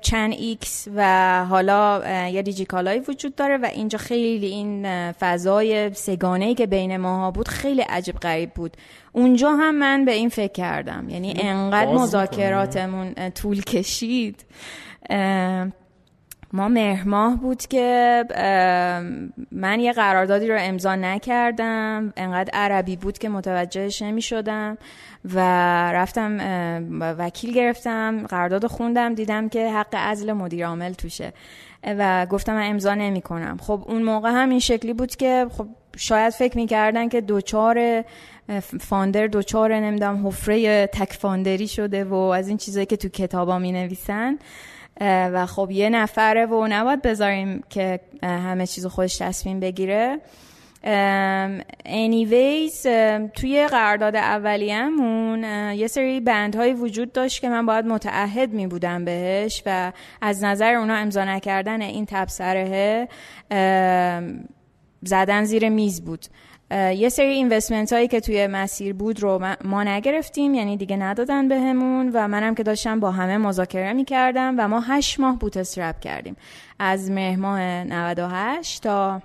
[0.00, 6.66] چند X و حالا یه دیجیکالایی وجود داره و اینجا خیلی این فضای سگانه که
[6.66, 8.76] بین ماها بود خیلی عجیب غریب بود.
[9.12, 11.10] اونجا هم من به این فکر کردم.
[11.10, 14.44] یعنی انقدر مذاکراتمون طول کشید.
[16.52, 18.24] ما مهر بود که
[19.52, 22.12] من یه قراردادی رو امضا نکردم.
[22.16, 24.78] انقدر عربی بود که متوجهش نمی شدم
[25.34, 25.38] و
[25.92, 26.38] رفتم
[27.18, 31.32] وکیل گرفتم قرارداد خوندم دیدم که حق عزل مدیر عامل توشه.
[31.84, 35.66] و گفتم من امضا نمی کنم خب اون موقع هم این شکلی بود که خب
[35.96, 38.04] شاید فکر می‌کردن که دوچار
[38.80, 43.72] فاندر دوچار نمی‌دونم حفره تک فاندری شده و از این چیزایی که تو کتابا می
[43.72, 44.38] نویسن
[45.00, 50.18] و خب یه نفره و نباید بذاریم که همه چیز خودش تصمیم بگیره.
[51.84, 52.82] anyways
[53.34, 59.62] توی قرارداد اولیه‌مون یه سری بندهایی وجود داشت که من باید متعهد می بودم بهش
[59.66, 63.08] و از نظر اونا امضا نکردن این تبصره
[65.02, 66.26] زدن زیر میز بود.
[66.70, 72.10] یه سری اینوستمنت هایی که توی مسیر بود رو ما نگرفتیم یعنی دیگه ندادن بهمون
[72.14, 76.00] و منم که داشتم با همه مذاکره می کردم و ما هشت ماه بوت استرپ
[76.00, 76.36] کردیم.
[76.78, 79.22] از مهر ماه 98 تا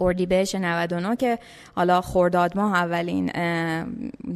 [0.00, 1.38] اردیبهشت 99 که
[1.76, 3.32] حالا خورداد ماه اولین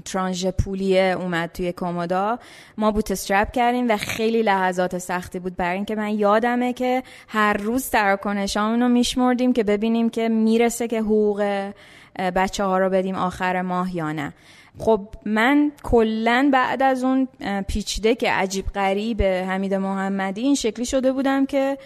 [0.04, 2.38] ترانژ پولی اومد توی کومودا
[2.78, 5.56] ما بوت استرپ کردیم و خیلی لحظات سختی بود.
[5.56, 11.00] برای اینکه من یادمه که هر روز تراکنشامون رو میشمردیم که ببینیم که می‌رسه که
[11.00, 11.72] حقوق
[12.18, 14.32] بچه ها رو بدیم آخر ماه یا نه.
[14.78, 17.28] خب من کلا بعد از اون
[17.68, 21.78] پیچیده که عجیب غریب حمید محمدی این شکلی شده بودم که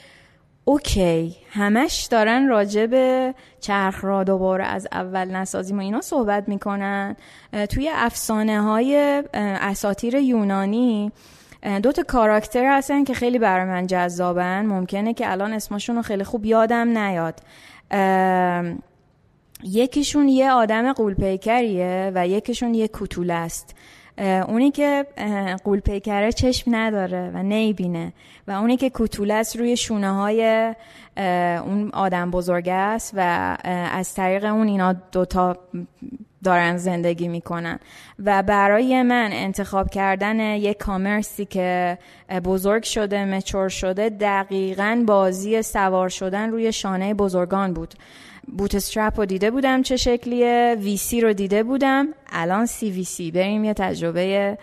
[0.65, 7.17] اوکی همش دارن راجع به چرخ را دوباره از اول نسازیم و اینا صحبت می‌کنن.
[7.71, 11.13] توی افسانه های اساتیر یونانی
[11.83, 14.67] دو تا کاراکتر هستن که خیلی برای من جذابن.
[14.67, 17.41] ممکنه که الان اسمشون رو خیلی خوب یادم نیاد.
[19.65, 23.75] یکیشون یه آدم قولپیکریه و یکیشون یه کتول است.
[24.49, 25.07] اونی که
[25.65, 28.13] قول پیکره چشم نداره و نیبینه
[28.49, 30.75] و اونی که کتولس روی شونه های
[31.67, 33.57] اون آدم بزرگ است و
[33.93, 35.57] از طریق اون اینا دوتا
[36.45, 37.79] دارن زندگی می‌کنن.
[38.25, 41.99] و برای من انتخاب کردن یک کامرسی که
[42.45, 47.95] بزرگ شده مچور شده دقیقا بازی سوار شدن روی شانه بزرگان بود.
[48.59, 52.09] بوت استرپ رو دیده بودم چه شکلیه وی سی رو دیده بودم.
[52.33, 53.31] الان سی وی سی.
[53.31, 54.59] بریم یه تجربه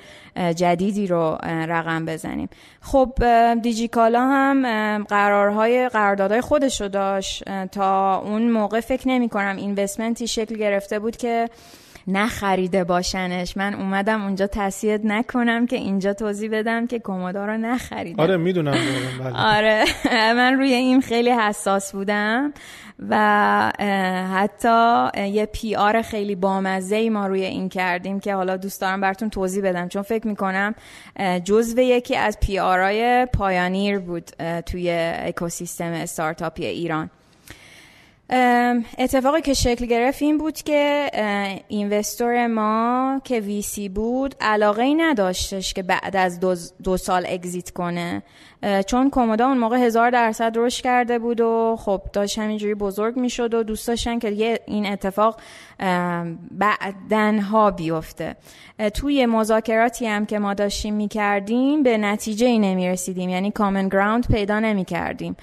[0.56, 2.50] جدیدی رو رقم بزنیم.
[2.82, 3.14] خب
[3.62, 10.56] دیجیکالا هم قرارهای قراردادهای خودش رو داشت تا اون موقع فکر نمی کنم اینوستمنتی شکل
[10.56, 11.50] گرفته بود که
[12.08, 13.58] نخریده باشنش.
[13.58, 18.78] من اومدم اونجا تأیید نکنم که اینجا توضیح بدم که کومودا رو نخریدن آره می‌دونم
[19.20, 19.58] بله.
[19.58, 19.84] آره.
[20.40, 22.54] من روی این خیلی حساس بودم
[23.10, 23.72] و
[24.34, 29.30] حتی یه PR خیلی بامزه ای ما روی این کردیم که حالا دوست دارم براتون
[29.30, 29.88] توضیح بدم.
[29.88, 30.76] چون فکر می‌کنم
[31.44, 34.32] جزو یکی از PR ای pioneer بود
[34.66, 37.10] توی اکوسیستم استارتاپی ایران.
[38.98, 41.12] اتفاقی که شکل گرفت این بود که
[41.68, 47.70] اینوستور ما که ویسی بود علاقه ای نداشتش که بعد از دو, دو سال اگزیت
[47.70, 48.24] کنه.
[48.88, 53.54] چون کومودا اون موقع هزار درصد رشد کرده بود و خب داشت همینجوری بزرگ می‌شد
[53.54, 55.40] و دوست داشتن که این اتفاق
[56.52, 58.36] بعدنها بیفته.
[58.94, 64.28] توی مذاکراتی هم که ما داشتیم می‌کردیم به نتیجه ای نمی رسیدیم یعنی کامن گراوند
[64.28, 65.36] پیدا نمی کردیم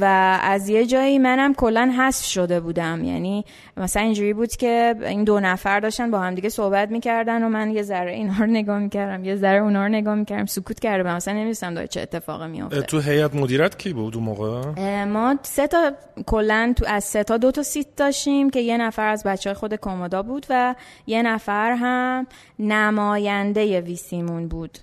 [0.00, 3.04] و از یه جایی منم کلا حذف شده بودم.
[3.04, 3.44] یعنی
[3.76, 7.70] مثلا اینجوری بود که این دو نفر داشتن با هم دیگه صحبت می‌کردن و من
[7.70, 11.34] یه ذره اینها رو نگاه می‌کردم یه ذره اونها رو نگاه می‌کردم سکوت کرده مثلا
[11.34, 15.92] نمیستم چه اتفاقی میفته تو هیئت مدیرت کی بود اون موقع؟ ما سه تا
[16.26, 19.74] کلا تو از سه تا دو تا سیت داشتیم که یه نفر از بچه خود
[19.74, 20.74] کمودا بود و
[21.06, 22.26] یه نفر هم
[22.58, 24.78] نماینده ویسیمون بود.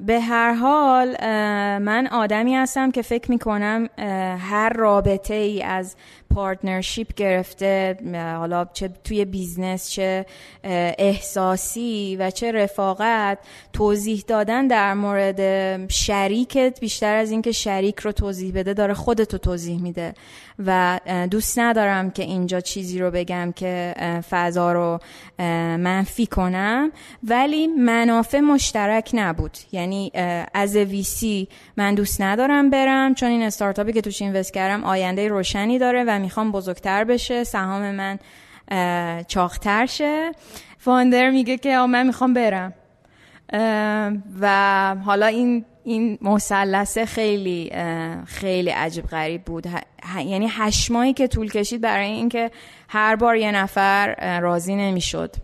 [0.00, 1.16] به هر حال
[1.78, 3.88] من آدمی هستم که فکر می‌کنم
[4.38, 5.96] هر رابطه ای از
[6.34, 10.26] partnership گرفته حالا چه توی business چه
[10.98, 13.38] احساسی و چه رفاقت
[13.72, 16.80] توضیح دادن در مورد شریکت.
[16.80, 20.14] بیشتر از اینکه شریک رو توضیح بده داره خودتو توضیح میده.
[20.66, 23.94] و دوست ندارم که اینجا چیزی رو بگم که
[24.30, 24.98] فضا رو
[25.78, 26.92] منفی کنم.
[27.22, 29.58] ولی منافع مشترک نبود.
[29.72, 30.12] یعنی
[30.54, 35.78] از ویسی من دوست ندارم برم چون این استارتاپی که توش اینوست کردم آینده روشنی
[35.78, 38.18] داره و می‌خوام بزرگتر بشه سهام من
[39.24, 40.32] چاختر شه.
[40.78, 42.74] فاندر میگه که من می‌خوام برم.
[44.40, 47.72] و حالا این این مثلثه خیلی
[48.26, 49.66] خیلی عجیب غریب بود.
[50.16, 52.50] یعنی هشت ماهی که طول کشید برای اینکه
[52.88, 55.36] هر بار یه نفر راضی نمی‌شد.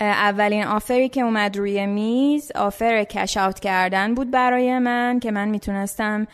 [0.00, 5.48] اولین آفری که اومد روی میز آفر کش اوت کردن بود برای من که من
[5.48, 6.26] می‌تونستم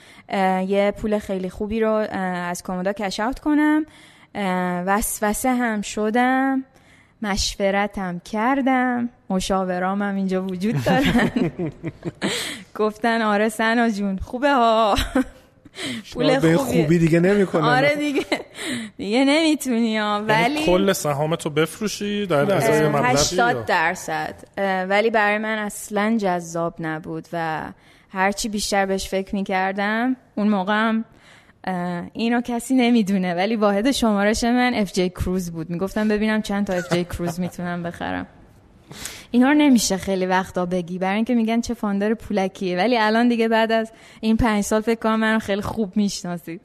[0.67, 3.87] یه پول خیلی خوبی رو از کمودا کش اوت کنم.
[4.87, 6.65] وسوسه هم شدم
[7.23, 11.31] مشورتم کردم مشاورام هم اینجا وجود دارن.
[12.79, 14.95] گفتن آره سنا جون خوبه ها.
[16.13, 16.57] پول خوبی.
[16.57, 18.25] خوبی دیگه نمی‌کنه آره دیگه.
[18.97, 20.25] دیگه نمی‌تونی ها.
[20.29, 24.35] یعنی ولی کل سهامتو بفروشی در ازای مبلغی 80 درصد.
[24.89, 27.63] ولی برای من اصلا جذاب نبود و
[28.13, 31.05] هرچی بیشتر بهش فکر می‌کردم اون موقع هم
[32.13, 33.35] اینو کسی نمی‌دونه.
[33.35, 35.71] ولی واحد شمارش من FJ Cruiser بود.
[35.71, 38.27] می‌گفتم ببینم چند تا FJ Cruiser می‌تونم بخرم.
[39.31, 40.99] اینا رو نمیشه خیلی وقتا بگی.
[40.99, 42.77] برای اینکه میگن چه founder پولکیه.
[42.77, 46.61] ولی الان دیگه بعد از این پنج سال فکر کنم من خیلی خوب می‌شناسید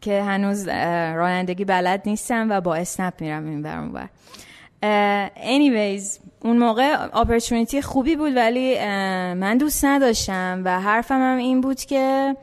[0.00, 0.68] که هنوز
[1.16, 4.08] رانندگی بلد نیستم و با اسنپ میرم این برم بر
[5.36, 6.02] anyways
[6.40, 8.78] اون موقع اپورتونیتی خوبی بود ولی
[9.34, 12.36] من دوست نداشتم و حرفم هم این بود که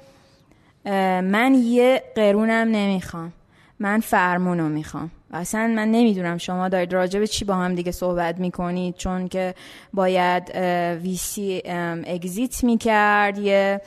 [1.23, 3.34] من یه قرونم نمی‌خوام.
[3.80, 5.12] من فرمونو می‌خوام.
[5.36, 9.56] اصلا من نمی‌دونم شما دارید راجع به چی با هم دیگه صحبت می‌کنید چون که
[9.93, 10.56] باید
[11.02, 11.62] ویسی
[12.08, 13.82] اگزیت می‌کرد یه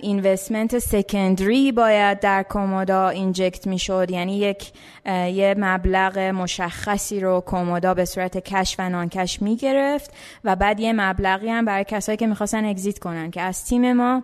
[0.00, 4.72] اینوستمنت سکندری باید در کومودا اینجکت می‌شد یعنی یک
[5.06, 10.10] یه مبلغ مشخصی رو کومودا به صورت کش و نانکش می‌گرفت
[10.44, 14.22] و بعد یه مبلغی هم برای کسایی که می‌خواستن اگزیت کنن که از تیم ما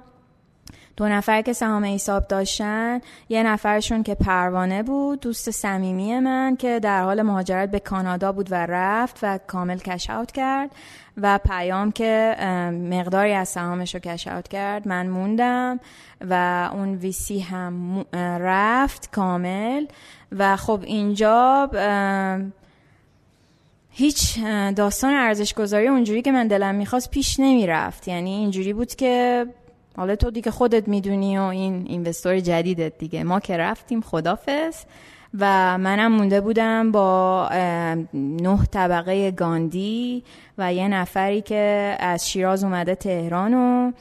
[0.97, 6.81] دو نفر که سهام حساب داشتن یه نفرشون که پروانه بود دوست صمیمی من که
[6.81, 10.71] در حال مهاجرت به کانادا بود و رفت و کامل کش اوت کرد
[11.17, 12.37] و پیام که
[12.91, 15.81] مقداری از سهامش رو کش اوت کرد من موندم
[16.21, 18.05] و اون ویسی هم
[18.41, 19.87] رفت کامل
[20.33, 21.71] و خب اینجا
[23.91, 24.41] هیچ
[24.77, 28.09] داستان ارزش گذاری اونجوری که من دلم می‌خواست پیش نمی‌رفت.
[28.09, 29.47] یعنی اینجوری بود که
[29.97, 33.25] حالا تو دیگه خودت می‌دونی و این اینوستور جدیدت دیگه.
[33.25, 34.77] ما که رفتیم خدافز
[35.39, 37.49] و منم مونده بودم با
[38.15, 40.25] نه طبقه گاندی
[40.59, 43.93] و یه نفری که از شیراز اومده تهران و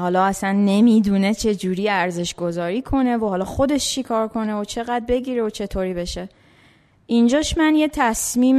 [0.00, 4.64] حالا اصلا نمی‌دونه چه جوری ارزش گذاری کنه و حالا خودش چی کار کنه و
[4.64, 6.28] چقدر بگیره و چطوری بشه.
[7.06, 8.58] اینجاش من یه تصمیم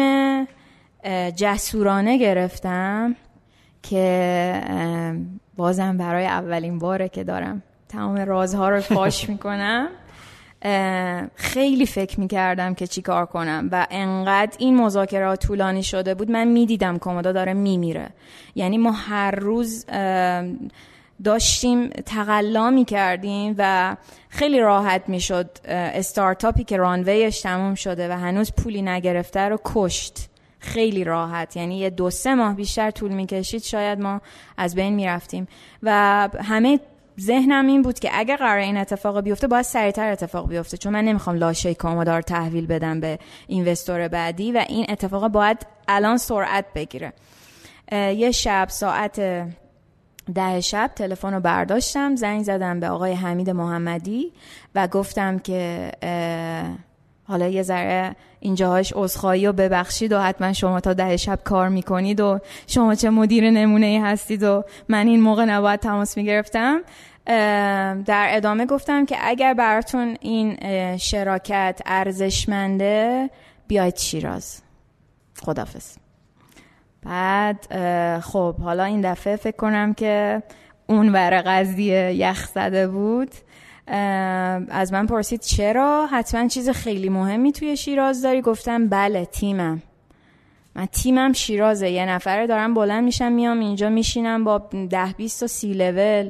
[1.35, 3.15] جسورانه گرفتم
[3.83, 4.61] که
[5.55, 7.63] بازم برای اولین باره که دارم.
[7.89, 9.89] تمام رازها رو فاش می‌کنم.
[11.35, 16.47] خیلی فکر می‌کردم که چی کار کنم و انقدر این مذاکرات طولانی شده بود من
[16.47, 18.09] می‌دیدم کمودا داره میمیره.
[18.55, 19.85] یعنی ما هر روز
[21.23, 23.95] داشتیم تقلا می‌کردیم و
[24.29, 30.29] خیلی راحت می‌شد استارتاپی که رانویش تموم شده و هنوز پولی نگرفته رو کشت.
[30.63, 31.57] خیلی راحت.
[31.57, 34.21] یعنی یه دو سه ماه بیشتر طول می‌کشید شاید ما
[34.57, 35.47] از بین می‌رفتیم.
[35.83, 36.79] و همه
[37.19, 41.03] ذهنم این بود که اگر قرار این اتفاق بیفته باید سریعتر اتفاق بیفته چون من
[41.03, 47.13] نمی‌خوام لاشه کامودار تحویل بدم به اینوستور بعدی و این اتفاق باید الان سرعت بگیره.
[47.91, 49.21] یه شب ساعت
[50.35, 54.31] ده شب تلفن رو برداشتم زنگ زدم به آقای حمید محمدی
[54.75, 55.91] و گفتم که
[57.27, 62.19] حالا یه ذره اینجاهاش عذرخواهی و ببخشید و حتما شما تا ده شب کار می‌کنید
[62.19, 66.81] و شما چه مدیر نمونه ای هستید و من این موقع نباید تماس می‌گرفتم.
[68.05, 70.57] در ادامه گفتم که اگر براتون این
[70.97, 73.29] شراکت ارزشمنده
[73.67, 74.61] بیاید شیراز.
[75.41, 75.97] خدافز
[77.05, 77.67] بعد
[78.19, 80.43] خب حالا این دفعه فکر کنم که
[80.87, 83.31] اون ور قضیه یخ زده بود.
[83.87, 89.81] از من پرسید چرا؟ حتما چیز خیلی مهمی توی شیراز داری؟ گفتم بله تیمم.
[90.75, 91.89] من تیمم شیرازه.
[91.89, 94.57] یه نفره دارم بلند میشم میام اینجا میشینم با
[94.89, 96.29] ده بیست و سی لول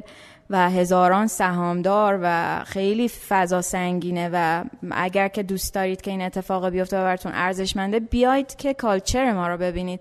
[0.50, 6.68] و هزاران سهامدار و خیلی فضا سنگینه و اگر که دوست دارید که این اتفاق
[6.68, 10.00] بیفته و براتون ارزشمنده بیاید که کالچر ما رو ببینید.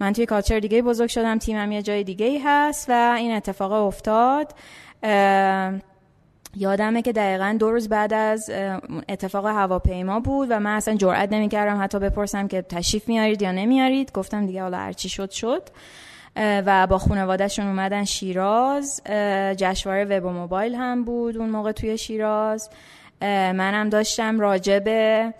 [0.00, 4.54] من توی کالچر دیگه بزرگ شدم تیمم یه جای دیگه هست و این اتفاق افتاد.
[6.56, 8.50] یادمه که دقیقا دو روز بعد از
[9.08, 14.12] اتفاق هواپیما بود و من اصلا جرئت نمی‌کردم حتی بپرسم که تشریف میارید یا نمیارید
[14.12, 15.62] گفتم دیگه حالا هرچی شد شد.
[16.36, 19.02] و با خانوادهشون اومدن شیراز.
[19.56, 22.70] جشنواره وب و موبایل هم بود اون موقع توی شیراز.
[23.20, 25.34] منم داشتم راجع به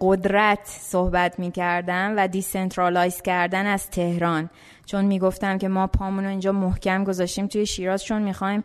[0.00, 4.50] قدرت صحبت می کردم و decentralize کردن از تهران.
[4.86, 8.64] چون می‌گفتم که ما پامون اینجا محکم گذاشتیم توی شیراز چون می‌خوایم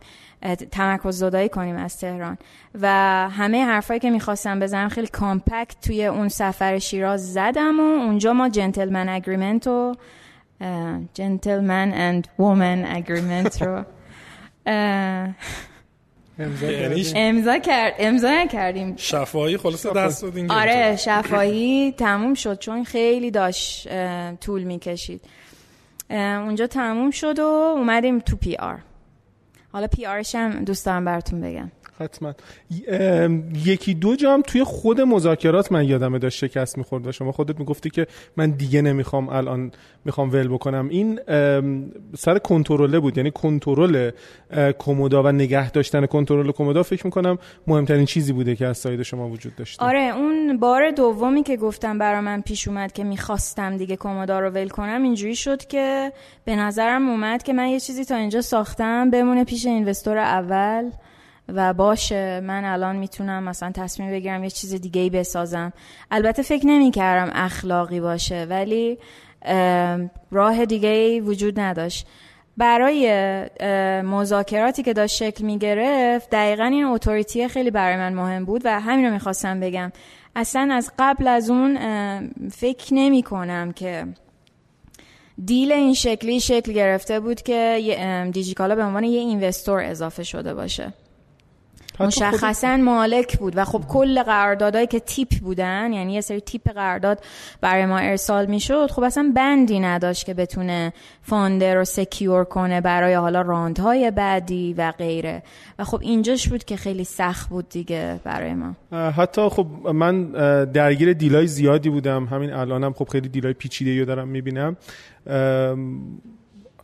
[0.70, 2.38] تمرکز زدایی کنیم از تهران.
[2.80, 2.88] و
[3.30, 8.48] همه حرفایی که می‌خواستم بزنم خیلی compact توی اون سفر شیراز زدم و اونجا ما
[8.48, 9.94] gentleman agreement و
[11.14, 13.84] gentleman and woman agreement رو
[17.14, 18.96] امضا کرد امضا نکردیم.
[18.96, 23.88] شفاهی خلاص دست دادین آره شفاهی تموم شد چون خیلی داشت
[24.40, 25.20] طول می‌کشید.
[26.10, 27.42] اونجا تموم شد و
[27.76, 28.78] اومدیم تو PR
[29.72, 31.70] حالا PR ش هم دوست دارم براتون بگم.
[32.00, 32.34] حتما.
[33.64, 37.90] یکی دو جام توی خود مذاکرات من یادمه داشت شکست می‌خورد و شما خودت می‌گفتی
[37.90, 39.72] که من دیگه نمی‌خوام الان
[40.04, 40.88] می‌خوام ول بکنم.
[40.88, 41.20] این
[42.18, 43.16] سر کنترله بود.
[43.16, 44.10] یعنی کنترل
[44.78, 49.28] کومودا و نگه داشتن کنترل کومودا فکر می‌کنم مهمترین چیزی بوده که از side شما
[49.28, 49.84] وجود داشته.
[49.84, 54.50] آره اون بار دومی که گفتم برا من پیش اومد که می‌خواستم دیگه کومودا رو
[54.50, 56.12] ول کنم اینجوری شد که
[56.44, 60.90] به نظرم اومد که من یه چیزی تا اینجا ساختم بمونه پیش اینوستور اول.
[61.54, 65.72] و باشه من الان می‌تونم مثلا تصمیم بگیرم یه چیز دیگه ای بسازم.
[66.10, 68.98] البته فکر نمی کردم اخلاقی باشه ولی
[70.30, 72.06] راه دیگه ای وجود نداشت.
[72.56, 73.10] برای
[74.02, 78.80] مذاکراتی که داشت شکل می گرفت دقیقا این اتوریتی خیلی برای من مهم بود و
[78.80, 79.92] همین رو می‌خواستم بگم.
[80.36, 81.78] اصلا از قبل از اون
[82.50, 84.06] فکر نمی کنم که
[85.44, 90.92] deal این شکلی شکل گرفته بود که دیجیکالا به عنوان یه investor اضافه شده باشه.
[92.00, 97.18] مشخصا مالک بود و خب کل قراردادهایی که تیپ بودن یعنی یه سری تیپ قرارداد
[97.60, 100.92] برای ما ارسال می‌شد خب اصلا بندی نداشت که بتونه
[101.22, 105.42] founder رو secure کنه برای حالا round های بعدی و غیره.
[105.78, 108.76] و خب اینجاش بود که خیلی سخت بود دیگه برای ما.
[109.10, 110.30] حتی خب من
[110.64, 112.24] درگیر دیلای زیادی بودم.
[112.24, 114.76] همین الانم خب خیلی دیلای پیچیده رو دارم می‌بینم.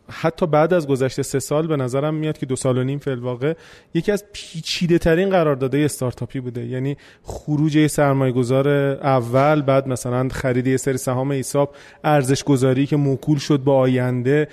[0.09, 3.11] حتی بعد از گذشته سه سال به نظرم میاد که دو سال و نیم فی
[3.13, 3.53] واقع
[3.93, 6.65] یکی از پیچیده ترین قراردادهای استارتاپی بوده.
[6.65, 12.85] یعنی خروج یه سرمایه گذار اول بعد مثلا خرید یه سری سهام حساب ارزش گذاری
[12.85, 14.47] که موکول شد با آینده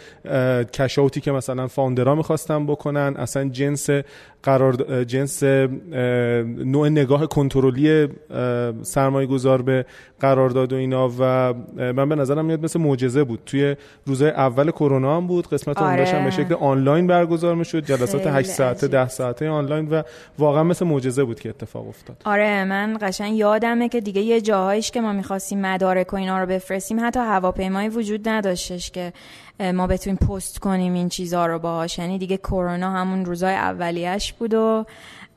[0.73, 3.89] کشاوتی که مثلا فاوندرها می‌خواستن بکنن اصلا جنس
[4.43, 8.09] قرار جنس نوع نگاه کنترلی
[8.83, 9.87] سرمایه گذار به
[10.21, 13.41] قرارداد و اینا و من به نظرم میاد مثل معجزه بود.
[13.47, 13.77] توی
[14.07, 15.44] روزهای اول کرونا هم بود.
[15.53, 16.07] قسمت آره.
[16.07, 20.03] هم به شکل آنلاین برگزار می‌شد جلسات 8 ساعته 10 ساعته آنلاین و
[20.39, 22.17] واقعا مثل معجزه بود که اتفاق افتاد.
[22.25, 26.47] آره من قشنگ یادمه که دیگه یه جاهایش که ما می‌خواستیم مدارک و اینا رو
[26.47, 29.13] بفرستیم حتی هواپیمایی وجود نداشتش که
[29.75, 31.99] ما بتونیم پست کنیم این چیزها رو باهاش.
[31.99, 34.85] یعنی دیگه کرونا همون روزای اولیش بود و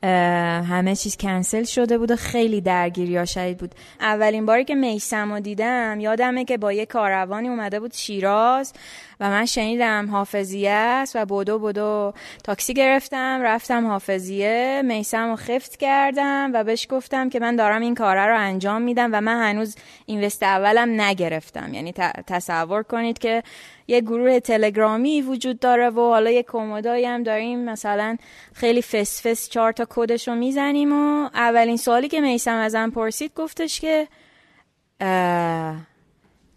[0.02, 3.74] همه چیز کنسل شده بود و خیلی درگیری ها شدید بود.
[4.00, 8.72] اولین باری که میسم رو دیدم یادمه که با یه کاروانی اومده بود شیراز
[9.20, 12.12] و من شنیدم حافظیه است و بودو بودو
[12.44, 17.94] تاکسی گرفتم رفتم حافظیه میسم رو خفت کردم و بهش گفتم که من دارم این
[17.94, 19.76] کاره رو انجام میدم و من هنوز
[20.06, 21.74] اینوست اولم نگرفتم.
[21.74, 21.92] یعنی
[22.26, 23.42] تصور کنید که
[23.88, 27.64] یه گروه تلگرامی وجود داره و حالا یه کمدایی هم داریم.
[27.64, 28.16] مثلا
[28.54, 33.32] خیلی فس فس چهار تا کدش رو می‌زنیم و اولین سوالی که میسم ازم پرسید
[33.34, 34.08] گفتش که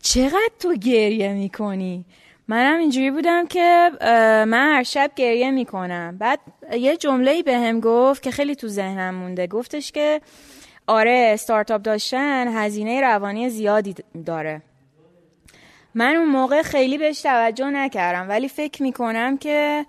[0.02, 2.06] چقدر تو گریه می‌کنی؟
[2.48, 3.92] منم اینجوری بودم که
[4.48, 6.18] من هر شب گریه می‌کنم.
[6.18, 6.40] بعد
[6.72, 9.48] یه جمله به هم گفت که خیلی تو ذهنم مونده.
[9.48, 10.22] گفتش که
[10.88, 14.62] آره استارتاپ داشتن هزینه روانی زیادی داره.
[15.96, 19.86] من اون موقع خیلی بهش توجه نکردم ولی فکر می‌کنم که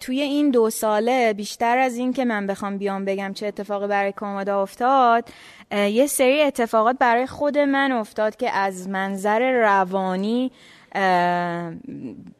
[0.00, 4.12] توی این دو ساله بیشتر از این که من بخوام بیام بگم چه اتفاقی برای
[4.12, 5.28] کامادا افتاد
[5.70, 10.52] یه سری اتفاقات برای خود من افتاد که از منظر روانی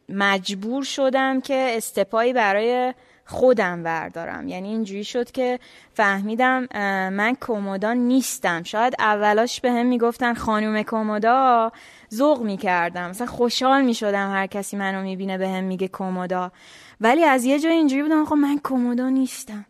[0.09, 2.95] مجبور شدم که استپایی برای
[3.27, 4.49] خودم بردارم.
[4.49, 5.59] یعنی اینجوری شد که
[5.95, 6.68] فهمیدم
[7.11, 8.62] من کومودا نیستم.
[8.62, 11.72] شاید اولاش به هم می‌گفتن خانوم کومودا
[12.15, 13.11] ذوق می‌کردم.
[13.11, 16.53] مثلا خوشحال می‌شدم هر کسی منو می‌بینه به هم میگه کومودا.
[17.01, 19.67] ولی از یه جای اینجوری بودم خب من کومودا نیستم.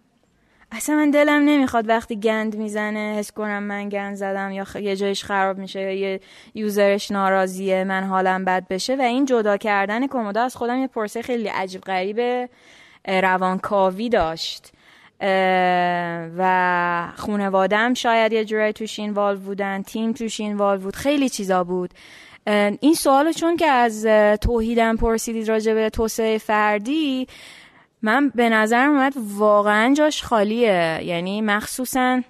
[0.73, 5.25] اصلا من دلم نمی‌خواد وقتی گند می‌زنه حس کنم من گند زدم یا یه جایش
[5.25, 6.21] خراب میشه یا یه
[6.55, 8.97] یوزرش ناراضیه من حالم بد بشه.
[8.97, 12.49] و این جدا کردن کومودا از خودم یه پرسه خیلی عجیب غریب
[13.09, 14.73] روانکاوی داشت.
[16.39, 21.91] و خونوادم شاید یه جورایی توش اینوالو بودن تیم توش اینوالو بود خیلی چیزا بود.
[22.81, 24.07] این سوالو چون که از
[24.41, 27.27] توحیدم پرسیدید راجع به توسعه فردی
[28.03, 31.01] من به نظر اومد واقعا جاش خالیه.
[31.03, 32.23] یعنی مخصوصا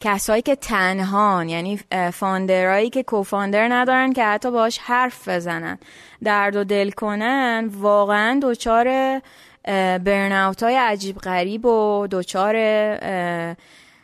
[0.00, 1.80] کسایی که تنهان یعنی
[2.12, 5.78] فاندرایی که کوفاندر ندارن که حتی باش حرف بزنن
[6.24, 9.20] درد و دل کنن واقعا دوچار
[9.98, 12.56] برناوت های عجیب غریب و دوچار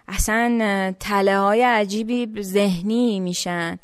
[0.08, 3.78] اصلا تله های عجیبی ذهنی میشن.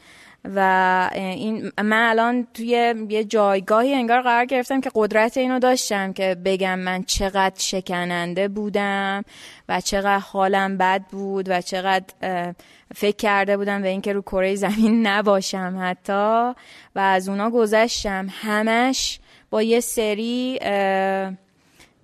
[0.45, 6.37] و این من الان توی یه جایگاهی انگار قرار گرفتم که قدرت اینو داشتم که
[6.45, 9.25] بگم من چقدر شکننده بودم
[9.69, 12.55] و چقدر حالم بد بود و چقدر
[12.95, 16.53] فکر کرده بودم به اینکه رو کره زمین نباشم حتی.
[16.95, 18.27] و از اونا گذشتم.
[18.31, 19.19] همش
[19.51, 20.59] با یه سری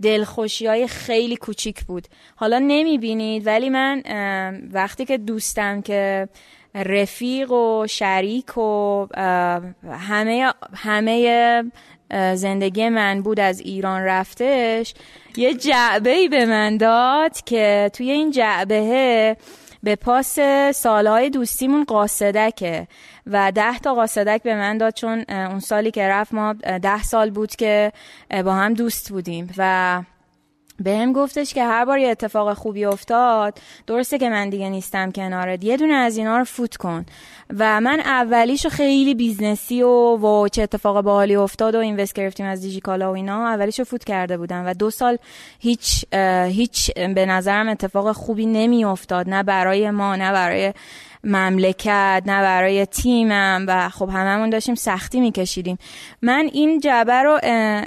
[0.02, 2.08] دلخوشی های خیلی کوچیک بود.
[2.36, 4.02] حالا نمی‌بینید ولی من
[4.72, 6.28] وقتی که دوستم که
[6.76, 9.06] رفیق و شریک و
[9.90, 11.64] همه همه
[12.34, 14.94] زندگی من بود از ایران رفتش.
[15.36, 19.36] یه جعبه ای به من داد که توی این جعبه
[19.82, 20.38] به پاس
[20.74, 22.88] سالهای دوستیمون قاصدکه
[23.26, 26.52] و ده تا قاصدک به من داد چون اون سالی که رفت ما
[26.82, 27.92] ده سال بود که
[28.44, 30.02] با هم دوست بودیم و
[30.80, 35.10] به هم گفتش که هر بار یه اتفاق خوبی افتاد درسته که من دیگه نیستم
[35.10, 37.06] کنارت یه دونه از اینا رو فوت کن.
[37.58, 42.46] و من اولیشو خیلی business ی و و چه اتفاق باحالی افتاد و invest گرفتیم
[42.46, 44.66] از دیجیکالا و اینا اولیشو فوت کرده بودم.
[44.66, 45.18] و دو سال
[45.58, 46.04] هیچ
[46.48, 50.72] هیچ به نظرم اتفاق خوبی نمی افتاد نه برای ما نه برای
[51.26, 55.78] مملکت نه برای تیمم و خب هممون داشتیم سختی میکشیدیم.
[56.22, 57.38] من این جعبه رو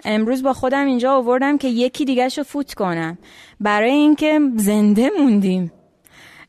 [0.06, 3.18] امروز با خودم اینجا آوردم که یکی دیگه رو فوت کنم.
[3.60, 5.72] برای اینکه زنده موندیم.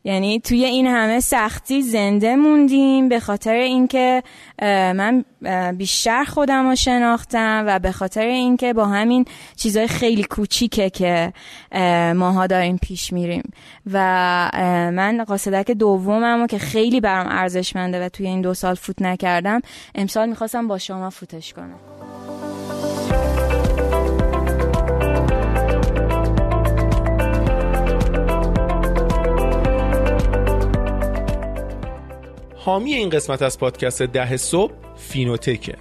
[0.03, 4.23] یعنی توی این همه سختی زنده موندیم به خاطر اینکه
[4.61, 5.25] من
[5.77, 9.25] بیشتر خودم رو شناختم و به خاطر اینکه با همین
[9.55, 11.33] چیزای خیلی کوچیکه که
[12.15, 13.51] ماها داریم پیش میریم.
[13.91, 13.97] و
[14.93, 19.61] من قاصدک دومم که خیلی برام ارزشمنده و توی این دو سال فوت نکردم
[19.95, 21.90] امسال می‌خواستم با شما فوتش کنم.
[32.65, 35.75] حامی این قسمت از پادکست ده صبح فینوتکه.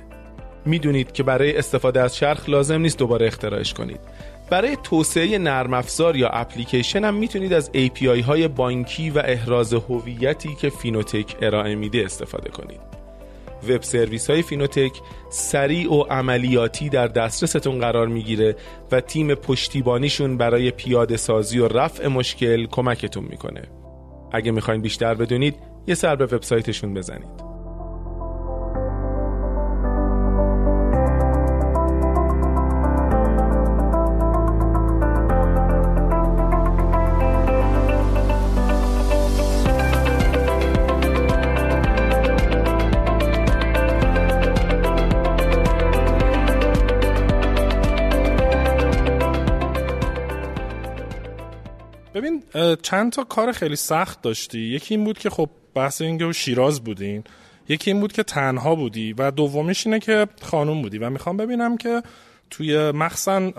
[0.66, 4.00] می‌دونید که برای استفاده از چرخ لازم نیست دوباره اختراعش کنید.
[4.50, 10.54] برای توسعه نرم افزار یا اپلیکیشن هم می‌تونید از API های بانکی و احراز هویتی
[10.54, 12.80] که فینوتک ارائه میده استفاده کنید.
[13.68, 14.92] وب سرویس های فینوتک
[15.30, 18.56] سریع و عملیاتی در دسترستون قرار می‌گیره
[18.92, 23.62] و تیم پشتیبانیشون برای پیاده سازی و رفع مشکل کمکتون می‌کنه.
[24.32, 27.50] اگه می‌خواین بیشتر بدونید یه سر به وبسایتشون بزنید.
[52.14, 52.42] ببین
[52.82, 54.58] چند تا کار خیلی سخت داشتی.
[54.58, 57.24] یکی این بود که خب بحث اینکه شیراز بودین.
[57.68, 60.98] یکی این بود که تنها بودی و دومیش اینه که خانوم بودی.
[60.98, 62.02] و می‌خوام ببینم که
[62.50, 63.52] توی مخصن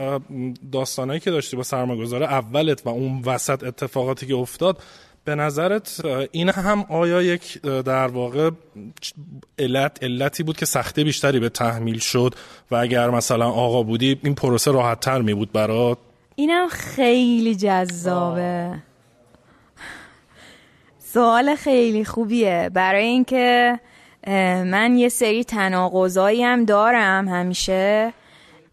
[0.71, 4.83] داستانایی که داشتی با سرمایه‌گذار اولت و اون وسط اتفاقاتی که افتاد
[5.23, 8.49] به نظرت این هم آیا یک در واقع
[9.59, 12.35] علت علتی بود که سخته بیشتری به تحمیل شد؟
[12.71, 15.97] و اگر مثلا آقا بودی این پروسه راحت تر می بود برات؟
[16.35, 18.73] اینم خیلی جذابه.
[21.13, 22.69] سوال خیلی خوبیه.
[22.73, 23.79] برای اینکه
[24.65, 28.13] من یه سری تناقضایی هم دارم همیشه.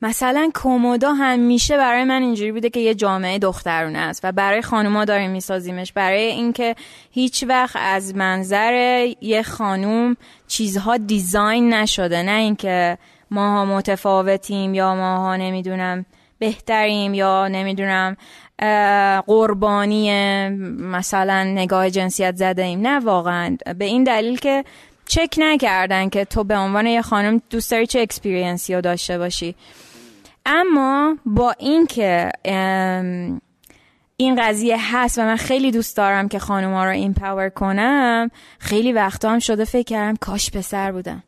[0.03, 5.05] مثلا کومودا همیشه برای من اینجوری بوده که یه جامعه دخترونه است و برای خانوما
[5.05, 5.93] داریم میسازیمش.
[5.93, 6.75] برای اینکه
[7.11, 10.17] هیچ وقت از منظر یه خانوم
[10.49, 12.23] چیزها دیزاین نشده.
[12.23, 12.99] نه اینکه
[13.31, 16.07] ماها متفاوتیم یا ماها نمی‌دونم
[16.39, 18.17] بهتریم یا نمی‌دونم
[19.27, 20.11] قربانی
[20.69, 22.81] مثلا نگاه جنسیت زده ایم.
[22.81, 23.57] نه واقعا.
[23.79, 24.65] به این دلیل که
[25.07, 29.19] چک نکردن که تو به عنوان یه خانم دوست داری چه experience ی رو داشته
[29.19, 29.55] باشی.
[30.47, 32.31] اما با اینکه
[34.17, 39.31] این قضیه هست و من خیلی دوست دارم که خانوما رو empower کنم خیلی وقتا
[39.31, 41.23] هم شده فکر کردم کاش پسر بودم.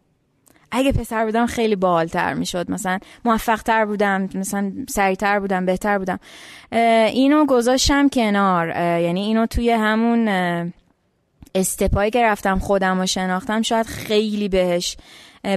[0.73, 2.71] اگه پسر بودم خیلی بالتر می‌شد.
[2.71, 6.21] مثلا موفق تر بودم مثلا سریعتر بودم بهتر بودم.
[7.13, 8.69] اینو گذاشتم کنار.
[9.01, 10.29] یعنی اینو توی همون
[11.55, 14.97] استپایی که رفتم خودم و شناختم شاید خیلی بهش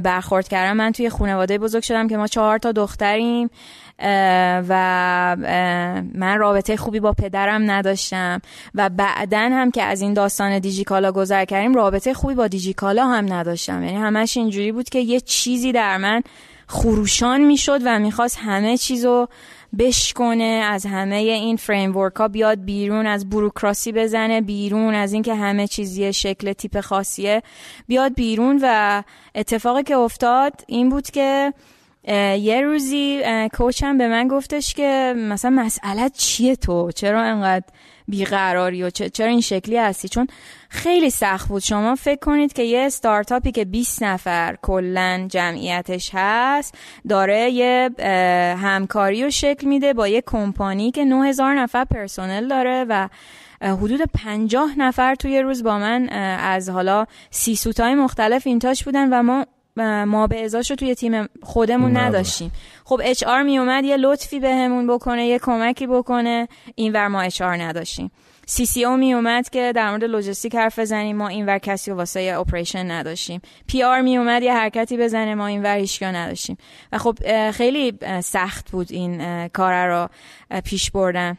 [0.04, 0.78] برخورد کردم.
[0.78, 3.50] من توی خانواده بزرگ شدم که ما چهار تا دختریم.
[4.70, 5.36] و
[6.16, 8.42] من رابطه خوبی با پدرم نداشتم.
[8.76, 13.34] و بعدا هم که از این داستان دیجیکالا گذر کردیم رابطه خوبی با دیجیکالا هم
[13.34, 13.84] نداشتم.
[13.84, 16.22] یعنی همش اینجوری بود که یه چیزی در من
[16.68, 19.28] خروشان می‌شد و می‌خواست همه چیزو
[19.80, 25.68] بشکنه از همه این فریمورک ها بیاد بیرون از بروکراسی بزنه بیرون از اینکه همه
[25.68, 27.44] چیزی شکل تیپ خاصیه
[27.88, 28.60] بیاد بیرون.
[28.64, 29.04] و
[29.36, 31.54] اتفاقی که افتاد این بود که
[32.08, 33.24] یه روزی
[33.54, 37.66] کوچم به من گفتش که مثلا مسئله چیه تو؟ چرا انقدر
[38.08, 40.28] بیقراری و چرا این شکلی هستی؟ چون
[40.70, 41.62] خیلی سخت بود.
[41.62, 46.76] شما فکر کنید که یه استارتاپی که 20 نفر کلا جمعیتش هست
[47.10, 47.90] داره یه
[48.62, 53.10] همکاری رو شکل میده با یه کمپانی که 9000 نفر پرسنل داره و
[53.62, 59.24] حدود پنجاه نفر توی روز با من از حالا سی سوتای مختلف اینتاش بودن و
[59.24, 59.46] ما
[59.78, 62.52] ما به ازاش رو توی تیم خودمون نداشتیم.
[62.86, 66.48] خب اچ آر می اومد یه لطفی بهمون به بکنه یه کمکی بکنه.
[66.76, 68.12] اینور ما HR نداشتیم.
[68.46, 71.18] CCO می اومد که در مورد لوجستیک حرف بزنیم.
[71.18, 73.42] ما اینور کسی و واسه operation نداشتیم.
[73.68, 75.36] PR می اومد یه حرکتی بزنه.
[75.36, 76.58] ما اینور هیچ نداشتیم.
[76.92, 77.18] و خب
[77.52, 80.10] خیلی سخت بود این کار رو
[80.62, 81.38] پیش بردن.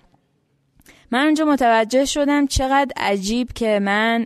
[1.11, 4.25] من اونجا متوجه شدم چقدر عجیب که من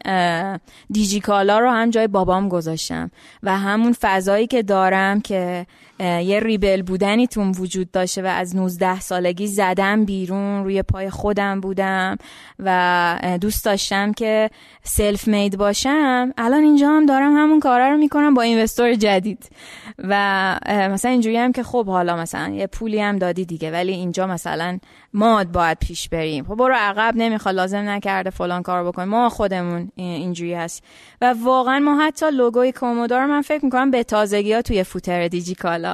[0.90, 3.10] دیجیکالا رو هم جای بابام گذاشتم
[3.42, 5.66] و همون فضایی که دارم که
[6.00, 11.60] یه rebel بودنی توم وجود داشته و از 19 سالگی زدم بیرون روی پای خودم
[11.60, 12.16] بودم
[12.58, 14.50] و دوست داشتم که
[14.82, 16.32] سلف مید باشم.
[16.38, 19.50] الان اینجا هم دارم همون کارا رو می‌کنم با اینوستور جدید.
[19.98, 24.26] و مثلا اینجوری هم که خب حالا مثلا یه پولی هم دادی دیگه ولی اینجا
[24.26, 24.78] مثلا
[25.12, 26.44] ماد باید پیش بریم.
[26.44, 29.08] خب برو عقب نمی‌خواد لازم نکرده فلان کار بکنیم.
[29.08, 30.84] ما خودمون اینجوری هست.
[31.20, 35.87] و واقعا ما حتی لوگوی کومودار من فکر می‌کنم به تازگی ها توی فوتر دیجیکالا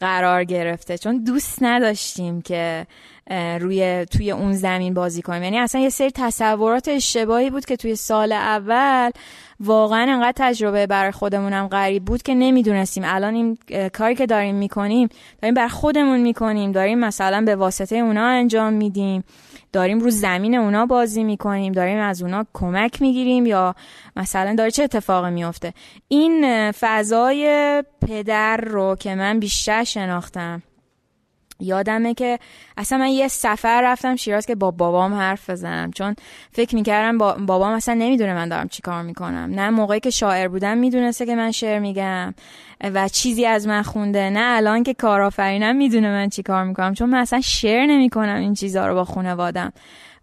[0.00, 0.98] قرار گرفته.
[0.98, 2.86] چون دوست نداشتیم که
[3.60, 5.42] روی توی اون زمین بازی کنیم.
[5.42, 9.10] یعنی اصلا یه سری تصورات اشتباهی بود که توی سال اول
[9.60, 13.02] واقعا انقدر تجربه برای خودمونم غریب بود که نمی‌دونستیم.
[13.06, 13.58] الان این
[13.92, 15.08] کاری که داریم می‌کنیم
[15.42, 16.72] داریم بر خودمون می‌کنیم.
[16.72, 19.24] داریم مثلا به واسطه اونا انجام میدیم.
[19.76, 23.74] داریم رو زمین اونا بازی می‌کنیم داریم از اونا کمک می‌گیریم یا
[24.16, 25.72] مثلا داره چه اتفاقی میفته
[26.08, 30.62] این فضای پدر رو که من بیشتر شناختم.
[31.60, 32.38] یادمه که
[32.76, 35.90] اصلا من یه سفر رفتم شیراز که با بابام حرف بزنم.
[35.90, 36.16] چون
[36.52, 39.50] فکر می‌کردم با بابام اصلا نمی‌دونه من دارم چی کار می‌کنم.
[39.54, 42.34] نه موقعی که شاعر بودم می‌دونسته که من شعر میگم
[42.80, 46.94] و چیزی از من خونده نه الان که کارآفرینم می‌دونه من چی کار می‌کنم.
[46.94, 49.72] چون من اصلا شعر نمی‌کنم این چیزها رو با خانوادم.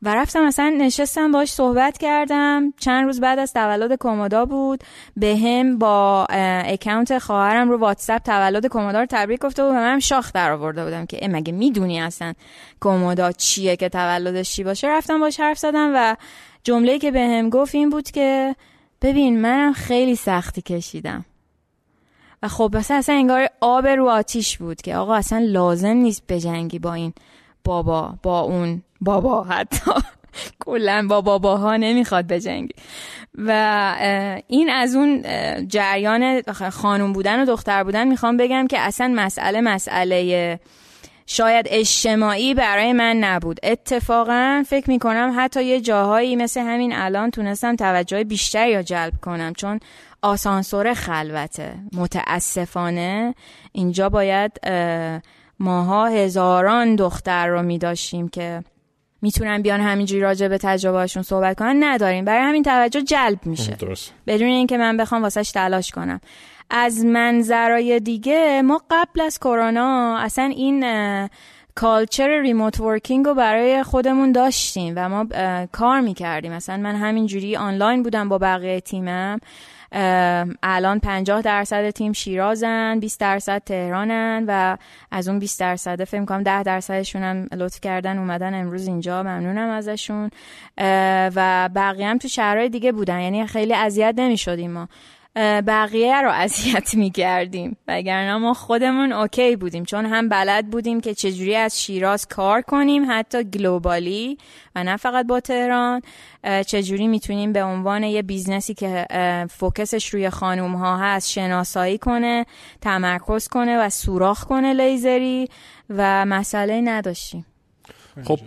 [0.04, 2.74] و رفتم مثلا نشستم باش صحبت کردم.
[2.80, 4.84] چند روز بعد از تولد کمودا بود.
[5.18, 6.26] به هم با
[6.66, 11.06] اکانت خواهرم رو واتساپ تولد کمودا رو تبریک گفته و منم شاخ در آورده بودم
[11.06, 12.34] که مگه می‌دونی اصلا
[12.82, 16.16] کمودا چیه که تولدش چی باشه؟ رفتم باش حرف زدم و
[16.64, 18.56] جمله که به هم گفت این بود که
[19.01, 21.26] ببین منم خیلی سختی کشیدم.
[22.43, 26.80] و خب مثلا اصلا انگار آب رو آتیش بود که آقا اصلا لازم نیست بجنگی
[26.80, 27.14] با این
[27.64, 29.91] بابا با اون بابا حتی.
[30.60, 32.74] کلا با باباها نمی‌خواد بجنگی
[33.38, 33.95] و
[34.47, 35.24] این از اون
[35.68, 40.60] جریان خانوم بودن و دختر بودن می‌خوام بگم که اصلا مسئله مسئله
[41.26, 43.60] شاید اجتماعی برای من نبود.
[43.64, 49.54] اتفاقا فکر می‌کنم حتی یه جاهایی مثل همین الان تونستم توجه بیشتری رو جلب کنم
[49.54, 49.80] چون
[50.22, 51.74] آسانسور خلوته.
[51.93, 53.36] متاسفانه
[53.72, 54.51] اینجا باید
[55.60, 58.64] ماها هزاران دختر رو می داشتیم که
[59.24, 62.26] می‌تونن بیان همینجوری راجع به تجربهشون صحبت کنن؟ نداریم.
[62.26, 63.76] برای همین توجه جلب میشه.
[63.76, 64.13] درست.
[64.28, 66.19] بدون اینکه من بخوام واسش تلاش کنم.
[66.69, 70.86] از منظرای دیگه ما قبل از کرونا اصلا این
[71.76, 75.26] کالچر ریموت ورکینگ رو برای خودمون داشتیم و ما
[75.71, 76.53] کار می‌کردیم.
[76.53, 79.39] مثلا من همینجوری آنلاین بودم با بقیه تیمم.
[80.64, 84.78] الان 50 درصد تیم شیرازن 20 درصد تهرانن و
[85.12, 89.24] از اون 20 درصد فکر کنم 10 درصدشون هم لطف کردن اومدن امروز اینجا.
[89.24, 90.30] ممنونم ازشون.
[91.36, 93.20] و بقیه هم تو شهرهای دیگه بودن.
[93.20, 94.88] یعنی خیلی اذیت نمی‌شدیم ما.
[95.36, 97.78] بقیه رو اذیت می‌کردیم.
[97.88, 103.06] وگرنه ما خودمون okay بودیم چون هم بلد بودیم که چجوری از شیراز کار کنیم
[103.10, 104.38] حتی globally
[104.76, 106.02] و نه فقط با تهران
[106.68, 109.06] چجوری می‌تونیم به عنوان یه business ی که
[109.49, 112.46] focus ش روی خانوم ها هست شناسایی کنه
[112.82, 115.50] تمرکز کنه و سوراخ کنه لیزری
[115.90, 117.46] و مسئله نداشتیم.
[118.24, 118.40] خب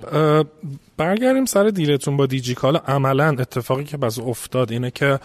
[0.97, 2.76] برگردیم سر دیلتون با دیجیکال.
[2.76, 5.18] عملا اتفاقی که بز افتاد اینه که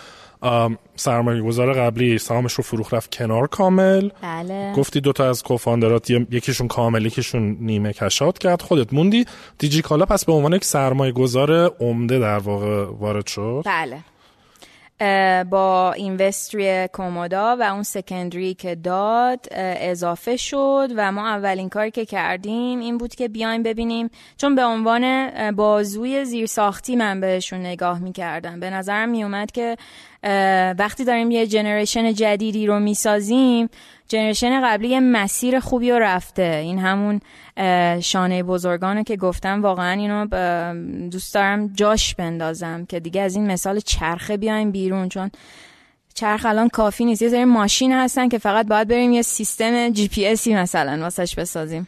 [0.96, 4.10] سرمایه گذار قبلی سهامش رو فروخ رفت کنار کامل.
[4.22, 4.74] بله.
[4.76, 8.62] گفتی دوتا از کوفاندرات یکیشون کامل یکیشون نیمه کشات کرد.
[8.62, 9.26] خودت موندی.
[9.58, 13.64] دیجیکالا پس به عنوان یک سرمایه گذار عمده در واقع وارد شد.
[13.66, 13.98] بله.
[15.50, 22.06] با اینوستری کومودا و اون سکندری که داد اضافه شد و ما اولین کاری که
[22.06, 24.10] کردیم این بود که بیایم ببینیم.
[24.38, 28.60] چون به عنوان بازوی زیرساختی من بهشون نگاه می‌کردم.
[28.60, 29.78] به نظرم میومد که
[30.80, 33.70] وقتی داریم یه جنریشن جدیدی رو می‌سازیم
[34.12, 36.62] جنریشن قبلی یه مسیر خوبی رو رفته.
[36.64, 37.20] این همون
[38.00, 40.26] شانه بزرگانه که گفتم واقعا اینو
[41.10, 45.10] دوست دارم جاش بندازم که دیگه از این مثال چرخه بیایم بیرون.
[45.10, 45.32] چون
[46.14, 47.22] چرخ الان کافی نیست.
[47.22, 51.36] یه سری ماشین هستن که فقط باید بریم یه سیستم جی پی اسی مثلا واسش
[51.36, 51.88] بسازیم.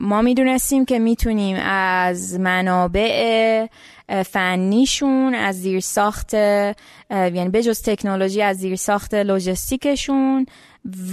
[0.00, 3.66] ما می‌دونستیم که می‌تونیم از منابع
[4.26, 10.46] فنیشون از زیر ساخت یعنی بجز تکنولوژی از زیر ساخت لوجستیکشون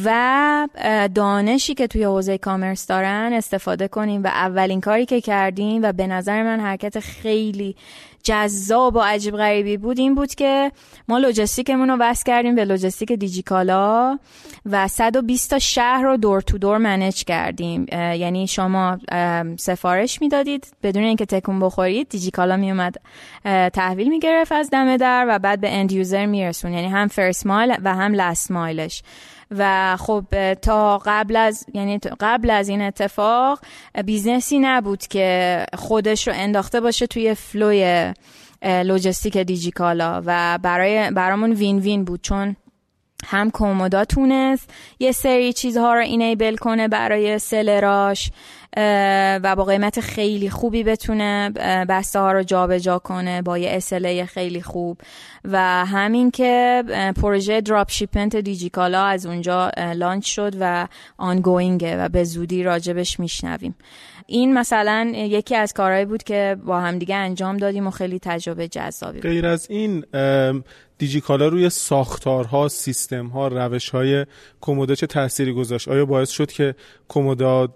[0.06, 0.68] و
[1.16, 6.08] دانشی که توی حوزه کامرس دارن استفاده کنیم و اولین کاری که کردیم و به
[6.08, 7.76] نظر من حرکت خیلی
[8.24, 10.72] جذاب و عجیب غریبی بود این بود که
[11.08, 14.20] ما لوجستیکمون رو وصل کردیم به لوجستیک دیجیکالا
[14.66, 17.86] و 120 تا شهر رو دور تو دور manage کردیم.
[17.92, 18.98] یعنی شما
[19.60, 22.96] سفارش می‌دادید بدون اینکه تکون بخورید دیجیکالا میومد
[23.74, 26.74] تحویل می‌گرفت از دم در و بعد به end user میرسون.
[26.74, 29.04] یعنی هم first mile و هم last mile ش
[29.52, 33.60] و خب تا قبل از یعنی قبل از این اتفاق
[34.06, 38.14] business ی نبود که خودش رو انداخته باشه توی flow
[38.64, 42.22] ی logistic دیجیکالا و برای برامون win-win بود.
[42.22, 42.56] چون
[43.26, 48.32] هم کمدا تونست یه سری چیزها رو enable کنه برای seller اش
[49.44, 51.50] و با قیمت خیلی خوبی بتونه
[51.90, 55.02] بسته ها رو جابجا جا کنه با یه SLA خیلی خوب.
[55.46, 56.84] و همین که
[57.22, 60.88] پروژه drop shipment دیجیکالا از اونجا launch شد و
[61.18, 63.76] آنگوینگه و به زودی راجبش میشنویم.
[64.28, 69.20] این مثلا یکی از کارهایی بود که با همدیگه انجام دادیم و خیلی تجربه جذابی
[69.20, 70.06] غیر از این
[70.98, 74.26] دیجیکالا روی ساختارها سیستمها روشهای
[74.62, 76.76] کومودا چه تأثیری گذاشت؟ آیا باعث شد که
[77.08, 77.68] کومودا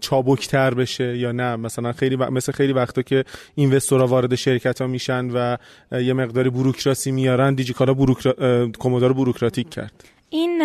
[0.00, 3.24] چابکتر بشه یا نه؟ مثلا خیلی مثل خیلی وقتا که
[3.54, 5.56] اینوستورها وارد شرکت ها میشن و
[5.92, 8.68] یه مقداری بروکراسی میارن دیجیکالا بروکرا...
[8.78, 10.04] کومودا رو بروکراتیک کرد.
[10.30, 10.62] این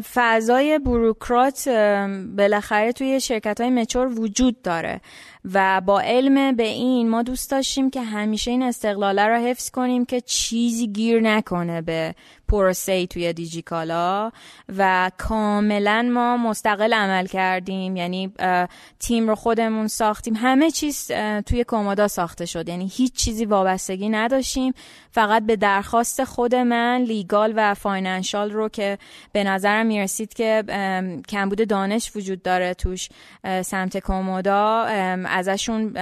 [0.00, 1.68] فضای بروکرات
[2.36, 5.00] بالاخره توی شرکت های مچور وجود داره.
[5.44, 10.04] و با علم به این ما دوست داشتیم که همیشه این استقلاله رو حفظ کنیم
[10.04, 12.14] که چیزی گیر نکنه به
[12.52, 14.32] پروسه توی دیجیکالا
[14.78, 17.96] و کاملا ما مستقل عمل کردیم.
[17.96, 18.32] یعنی
[19.00, 20.34] تیم رو خودمون ساختیم.
[20.36, 21.10] همه چیز
[21.46, 22.68] توی کومودا ساخته شد.
[22.68, 24.72] یعنی هیچ چیزی وابستگی نداشتیم.
[25.10, 28.98] فقط به درخواست خود من legal و financial رو که
[29.32, 30.64] به نظرم می‌رسید که
[31.28, 33.08] کمبود دانش وجود داره توش
[33.62, 34.82] سمت کمدا
[35.26, 35.94] ازشون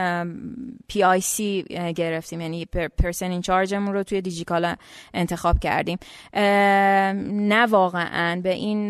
[0.88, 1.62] PIC
[1.96, 2.40] گرفتیم.
[2.40, 2.64] یعنی
[2.98, 4.74] person in charge مون رو توی دیجیکالا
[5.14, 5.98] انتخاب کردیم.
[7.32, 8.40] نه واقعا.
[8.40, 8.88] به این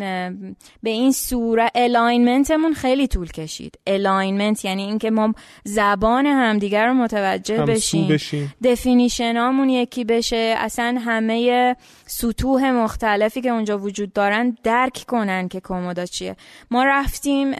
[0.82, 3.78] به این صورت alignment مون خیلی طول کشید.
[3.86, 5.34] alignment یعنی اینکه ما
[5.64, 8.55] زبان همدیگر رو متوجه بشیم, بشیم.
[8.64, 10.55] دفینیشنامون یکی بشه.
[10.59, 11.76] اصلا همه
[12.07, 16.36] سطوح مختلفی که اونجا وجود دارن درک کنن که کومودا چیه.
[16.70, 17.53] ما رفتیم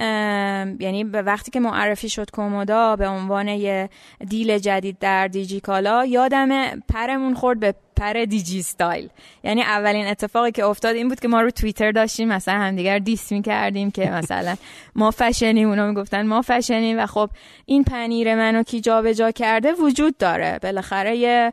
[0.81, 3.91] یعنی به وقتی که معرفی شد کومودا به عنوان یه
[4.29, 9.09] دیل جدید در دیجیکالا یادم پرمون خورد به پر دیجی ستایل
[9.45, 13.33] یعنی اولین اتفاقی که افتاد این بود که ما رو توییتر داشتیم مثلا همدیگر دیس
[13.33, 14.57] می کردیم که مثلا
[14.95, 17.31] ما فشنیم اونا می‌گفتن ما فشنیم و خب
[17.67, 20.59] این پنیر منو کی جابجا کرده وجود داره.
[20.63, 21.53] بالاخره یه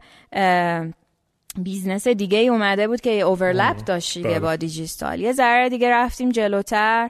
[1.57, 4.39] business دیگه ای اومده بود که یه overlap داشت دیگه.
[4.39, 7.09] با دیجی‌استایل یه ذره دیگه رفتیم جلوتر.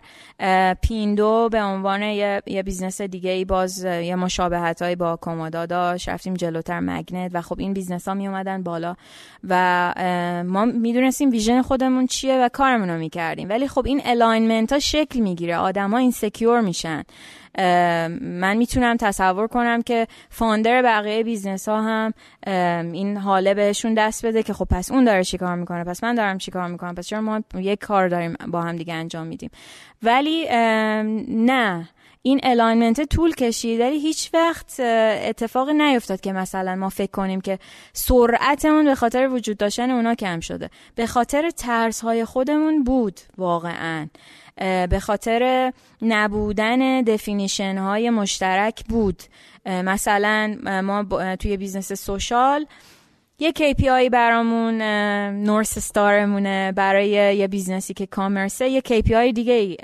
[0.81, 6.09] پیندو به عنوان یه, یه business دیگه ای باز یه مشابهت های با کمدا داشت.
[6.09, 8.95] رفتیم جلوتر مگنت و خب این business ها می اومدن بالا.
[9.49, 9.93] و
[10.47, 13.49] ما می‌دونستیم vision خودمون چیه و کارمون رو می‌کردیم.
[13.49, 15.57] ولی خب این alignment ها شکل می‌گیره.
[15.57, 17.03] آدما insecure میشن.
[17.57, 22.13] من می‌تونم تصور کنم که founder بقیه business ها هم
[22.91, 26.37] این حاله بهشون دست بده که خب پس اون داره چیکار می‌کنه پس من دارم
[26.37, 29.49] چیکار می‌کنم پس چرا ما یک کار داریم با هم دیگه انجام میدیم؟
[30.03, 30.47] ولی
[31.29, 31.89] نه.
[32.21, 37.59] این alignment طول کشید ولی هیچ وقت اتفاقی نیفتاد که مثلا ما فکر کنیم که
[37.93, 40.69] سرعتمون به خاطر وجود داشتن اونا کم شده.
[40.95, 44.07] به خاطر ترس های خودمون بود واقعا.
[44.89, 49.23] به خاطر نبودن definition های مشترک بود.
[49.65, 51.03] مثلا ما
[51.35, 52.65] توی business social
[53.39, 54.81] یه KPI برامون
[55.31, 58.69] north star مونه برای یه business ی که commerce ه.
[58.69, 59.77] یه KPI دیگه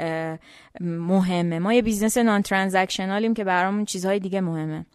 [0.82, 1.59] مهمه.
[1.59, 4.86] ما یه business non-transactional یم که برامون چیزهای دیگه مهمه.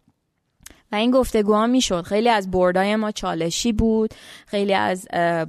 [0.92, 2.02] و این گفتگوها می‌شد.
[2.02, 4.14] خیلی از board های ما چالشی بود.
[4.46, 5.08] خیلی از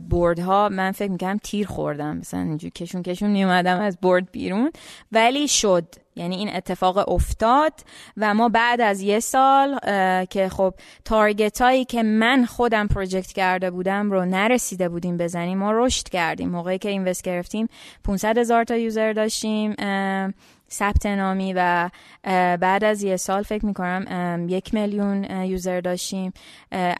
[0.09, 2.17] بردها من فکر می‌کنم تیر خوردم.
[2.17, 4.71] مثلا اینجور کشون کشون میومدم از برد بیرون.
[5.11, 5.85] ولی شد.
[6.15, 7.73] یعنی این اتفاق افتاد
[8.17, 9.79] و ما بعد از یه سال
[10.25, 10.73] که خب
[11.05, 16.49] تارگت هایی که من خودم پروژکت کرده بودم رو نرسیده بودیم بزنیم ما رشد کردیم.
[16.49, 17.67] موقعی که اینوست گرفتیم
[18.03, 19.75] 500 هزار تا یوزر داشتیم.
[20.71, 21.89] ثبت نامی و
[22.57, 26.33] بعد از یه سال فکر می‌کنم یک میلیون یوزر داشتیم.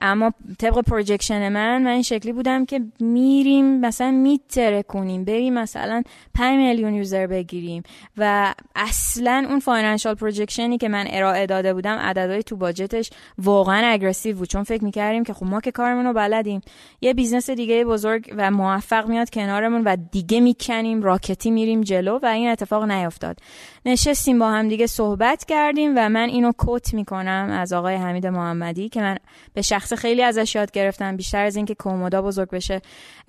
[0.02, 6.04] اما طبق projection من من این شکلی بودم که میریم مثلا میتره کنیم بریم مثلا
[6.36, 7.84] 5 میلیون user بگیریم.
[8.18, 13.10] و اصلا اون financial projection ی که من ارائه داده بودم عددهای تو budget ش
[13.38, 14.48] واقعا aggressive بود.
[14.48, 16.62] چون فکر می‌کردیم که خب ما که کارمون رو بلدیم.
[17.02, 22.20] یه business دیگه بزرگ و موفق میاد کنارمون و دیگه می‌کنیم rocket ی میریم جلو
[22.24, 23.38] و این اتفاق نیفتاد
[23.86, 28.90] نشستیم با هم دیگه صحبت کردیم و من اینو quote می‌کنم از آقای حمید محمدی
[28.90, 29.18] که من
[29.54, 32.82] به شخص خیلی ازش یاد گرفتم بیشتر از اینکه کومودا بزرگ بشه.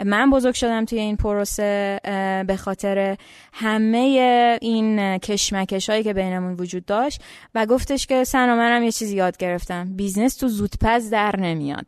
[0.04, 2.00] من بزرگ شدم توی این پروسه
[2.46, 3.16] به خاطر
[3.52, 7.22] همه این کشمکش هایی که بینمون وجود داشت
[7.54, 9.96] و گفتش که سنا منم یه چیزی یاد گرفتم.
[9.96, 11.86] business تو زودپز در نمیاد.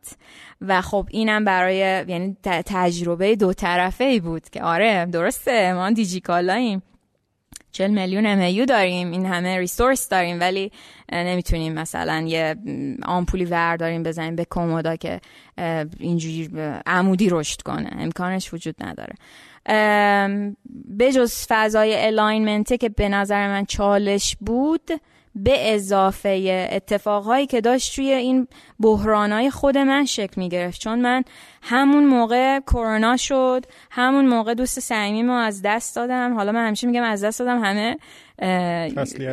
[0.61, 6.81] و خب اینم برای یعنی تجربه دو طرفه ای بود که آره درسته ما دیجیکالاییم.
[7.73, 10.71] 40 میلیون ام داریم این همه resource داریم ولی
[11.11, 12.55] نمی‌تونیم مثلا یه
[13.05, 15.21] آمپولی ور داریم بزنیم به کومودا که
[15.99, 16.49] اینجوری
[16.85, 17.89] عمودی رشد کنه.
[17.99, 19.15] امکانش وجود نداره.
[20.85, 24.91] به جز فضای الاینمنته که به نظر من چالش بود
[25.35, 28.47] به اضافه اتفاقهایی که داشت توی این
[28.79, 31.23] بحرانهای خود من شکل می گرفت چون من
[31.61, 36.33] همون موقع کرونا شد همون موقع دوست صمیمی رو از دست دادم.
[36.33, 37.97] حالا من همیشه میگم از دست دادم همه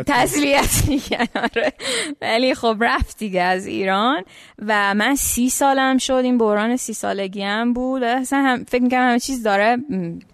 [0.06, 0.88] تسلیت.
[0.88, 1.72] میگن آره.
[2.20, 4.24] ولی خب رفت دیگه از ایران
[4.58, 8.02] و من سی سالم شد این بحران سی سالگی هم بود.
[8.02, 9.76] اصلا هم فکر می‌کنم همه چیز داره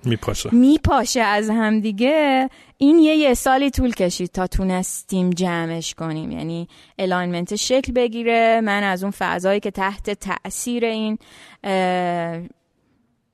[0.04, 0.54] میپاشه.
[0.54, 2.50] میپاشه از هم دیگه.
[2.78, 6.32] این یه یه سالی طول کشید تا تونستیم جمعش کنیم.
[6.32, 8.60] یعنی alignment شکل بگیره.
[8.64, 11.18] من از اون فضایی که تحت تاثیر این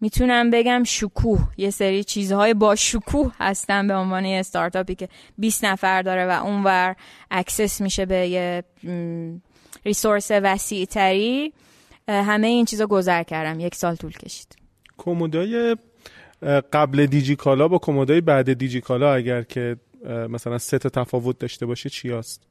[0.03, 1.49] می‌تونم بگم شکوه.
[1.57, 6.43] یه سری چیزهای با شکوه هستن به عنوان یه استارتاپی که 20 نفر داره و
[6.45, 6.97] اونور
[7.31, 8.65] access میشه به یه
[9.87, 11.53] resource وسیع تری
[12.09, 13.61] همه این چیزا گذر کردم.
[13.61, 14.57] یک سال طول کشید.
[14.97, 15.77] کومودای
[16.73, 19.77] قبل دیجی کالا با کومودای بعد دیجی کالا اگر که
[20.29, 22.43] مثلا سه تا تفاوت داشته باشه چی هست؟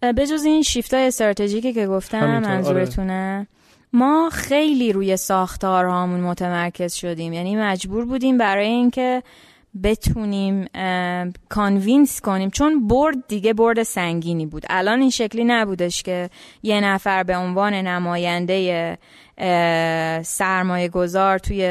[0.00, 2.38] به جز این شیفت های استراتژیکی که گفتم آره.
[2.38, 3.46] منظورتونه.
[3.92, 7.32] ما خیلی روی ساختارهامون متمرکز شدیم.
[7.32, 9.22] یعنی مجبور بودیم برای اینکه
[9.82, 10.66] بتونیم
[11.48, 12.50] convince کنیم.
[12.50, 14.62] چون board دیگه board سنگینی بود.
[14.70, 16.30] الان این شکلی نبودش که
[16.62, 18.98] یه نفر به عنوان نماینده
[20.22, 21.62] سرمایه گذار توی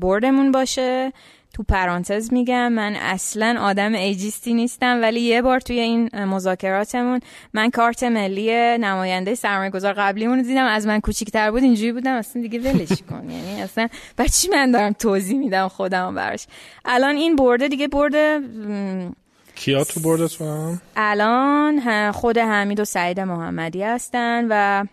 [0.00, 1.12] board مون باشه.
[1.56, 7.20] تو پرانتز میگم من اصلا آدم ageist ی نیستم ولی یه بار توی این مذاکراتمون
[7.52, 12.14] من کارت ملی نماینده سرمایه گذار قبلیمون رو دیدم از من کوچیک‌تر بود اینجوری بودم
[12.14, 13.30] اصلا دیگه ولش کن.
[13.30, 16.46] یعنی اصلا برا چی من دارم توضیح میدم خودم براش؟
[16.84, 18.40] الان این board ه دیگه board ه
[19.54, 24.84] کیا تو board تون؟ هم؟ الان خود حمید و سعید محمدی هستن و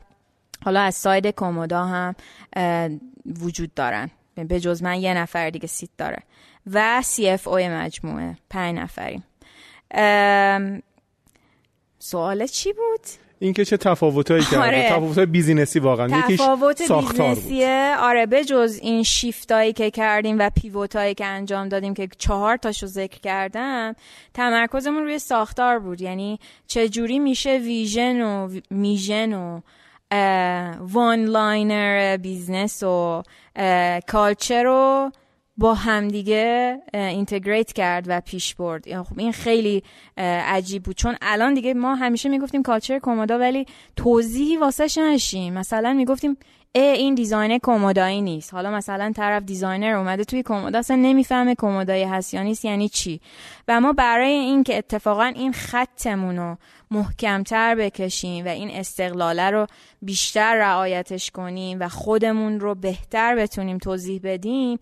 [0.66, 2.16] حالا از side کومودا هم
[3.42, 4.10] وجود دارن.
[4.36, 6.18] به جز من یه نفر دیگه seat داره.
[6.72, 8.38] و CFO ی مجموعه.
[8.50, 9.24] پنج نفریم.
[9.92, 10.82] ام،
[12.00, 13.00] سوال چی بود؟
[13.40, 14.90] این که چه تفاوتایی کرده آره.
[14.90, 16.20] تفاوت‌های business ی واقعا.
[16.20, 17.10] یکیش تفاوت بود.
[17.12, 21.94] business یه آره به جز این شیفتایی که کردیم و pivot ایی که انجام دادیم
[21.94, 23.96] که چهار تاشو ذکر کردم
[24.34, 26.02] تمرکزمون روی ساختار بود.
[26.02, 29.62] یعنی چجوری میشه vision و mission و
[30.80, 33.24] one-liner business و
[34.08, 35.12] culture رو
[35.58, 39.04] با همدیگه integrate کرد و پیش برد.
[39.04, 39.84] خب این خیلی
[40.18, 40.96] عجیب بود.
[40.96, 46.38] چون الان دیگه ما همیشه می‌گفتیم culture کومودا ولی توضیحی واسش نداشتیم مثلا می‌گفتیم
[46.76, 48.54] اه این design کومودایی نیست.
[48.54, 53.22] حالا مثلا طرف designer اومده توی کومودا اصلا نمی‌فهمه کومودایی هست یا نیست یعنی چی؟
[53.68, 56.58] و ما برای این که اتفاقا این خطمون رو
[56.92, 59.68] محکمتر بکشیم و این استقلاله رو
[60.02, 64.80] بیشتر رعایتش کنیم و خودمون رو بهتر بتونیم توضیح بدیم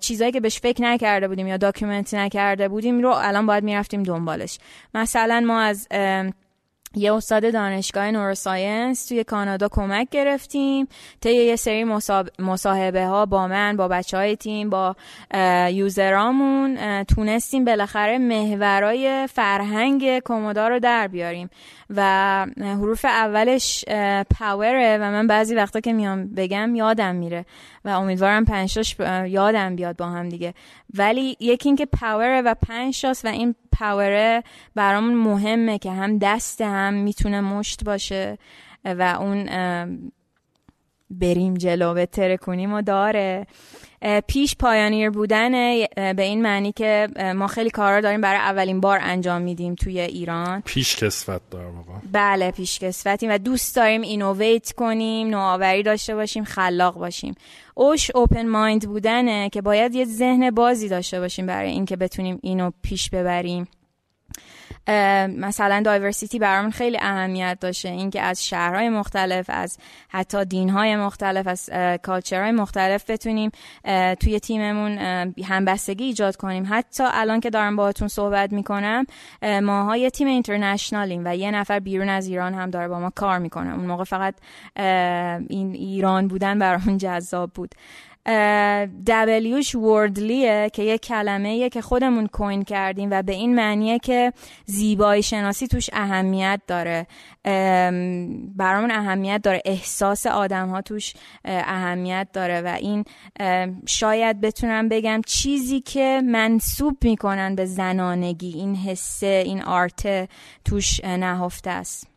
[0.00, 4.58] چیزایی که بهش فکر نکرده بودیم یا document نکرده بودیم رو الان باید می‌رفتیم دنبالش.
[4.94, 5.88] مثلا ما از
[6.94, 10.88] یه استاد دانشگاه نوروساینس توی کانادا کمک گرفتیم.
[11.20, 11.84] طی یه سری
[12.38, 14.96] مصاحبه ها با من با بچه های تیم با
[15.70, 21.50] یوزرامون تونستیم بالاخره محورای فرهنگ کومودا رو در بیاریم.
[21.96, 23.84] و حروف اولش
[24.38, 27.44] پاوره و من بعضی وقتا که میام بگم یادم میره
[27.84, 28.96] و امیدوارم پنجتاش
[29.28, 30.54] یادم بیاد با هم دیگه.
[30.94, 34.42] ولی یکی اینکه پاوره و پنج تاست و این پاوره
[34.74, 38.38] برامون مهمه که هم دست هم می‌تونه مشت باشه
[38.84, 39.48] و اون
[41.10, 43.46] بریم جلو به ترکونیم و داره.
[44.26, 45.50] پیش پایانیر بودن
[45.96, 50.60] به این معنی که ما خیلی کارا داریم برای اولین بار انجام میدیم توی ایران.
[50.60, 56.94] پیش کسفت در واقع بله پیشکسوتیم و دوست داریم اینوویت کنیم نوآوری داشته باشیم خلاق
[56.94, 57.34] باشیم.
[57.74, 62.70] اوش اوپن مایند بودنه که باید یه ذهن بازی داشته باشیم برای اینکه بتونیم اینو
[62.82, 63.68] پیش ببریم.
[65.28, 67.88] مثلا دایورسیتی برامون خیلی اهمیت داشته.
[67.88, 69.78] اینکه از شهرهای مختلف از
[70.08, 71.70] حتی دینهای مختلف از
[72.02, 73.50] کالچرهای مختلف بتونیم
[74.20, 74.98] توی تیممون
[75.44, 76.66] همبستگی ایجاد کنیم.
[76.68, 79.06] حتی الان که دارم باهاتون صحبت می‌کنم
[79.62, 83.38] ماها یه تیم اینترنشنالیم و یه نفر بیرون از ایران هم داره با ما کار
[83.38, 83.74] می‌کنه.
[83.74, 84.34] اون موقع فقط
[85.48, 87.74] این ایران بودن برامون جذاب بود.
[89.06, 94.32] دبلیوش وردلیه که یه کلمه که خودمون کوین کردیم و به این معنیه که
[94.64, 97.06] زیبایی شناسی توش اهمیت داره.
[97.44, 99.62] ام، برامون اهمیت داره.
[99.64, 101.14] احساس آدم ها توش
[101.44, 103.04] اه، اهمیت داره و این
[103.86, 110.28] شاید بتونم بگم چیزی که منصوب می‌کنن به زنانگی این حسه این آرت
[110.64, 112.09] توش نهفته است.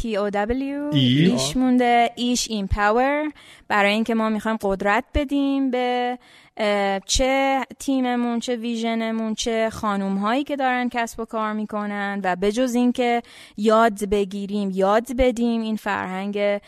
[0.00, 1.26] P O W E.
[1.26, 2.10] E ش مونده.
[2.16, 3.32] E ش empower
[3.68, 6.18] برای اینکه ما می‌خوایم قدرت بدیم به
[7.06, 12.36] چه تیممون چه vision مون چه خانوم هایی که دارن کسب و کار می‌کنن و
[12.36, 13.22] بجز اینکه
[13.56, 16.60] یاد بگیریم یاد بدیم این فرهنگ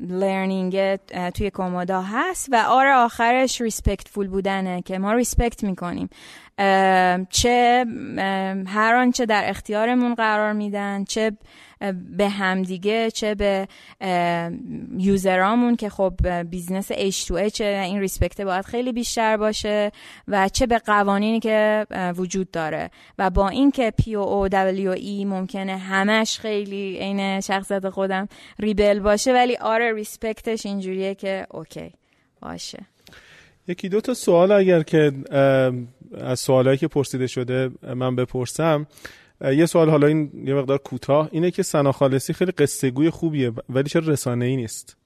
[0.00, 0.96] learning
[1.34, 2.48] توی کومودا هست.
[2.52, 6.08] و R آخرش respectful بودنه که ما respect می‌کنیم.
[7.30, 7.86] چه
[8.66, 11.32] هر آنچه در اختیارمون قرار میدن چه
[11.92, 13.68] به همدیگه چه به
[14.98, 19.92] user امون که خب business H2H این respect باید خیلی بیشتر باشه
[20.28, 22.90] و چه به قوانینی که وجود داره.
[23.18, 28.28] و با اینکه W E ممکنه همش خیلی عین شخصیت خودم
[28.58, 31.92] rebel باشه ولی آره respect ش اینجوریه که OK
[32.42, 32.78] باشه.
[33.68, 35.12] یکی دو تا سوال اگر که
[36.20, 38.86] از سوالایی که پرسیده شده من بپرسم.
[39.40, 41.28] یه سوال حالا این یه مقدار کوتاه.
[41.32, 44.96] اینه که سنا خالصی خیلی قصه گوی خوبیه ولی چرا رسانه ای نیست؟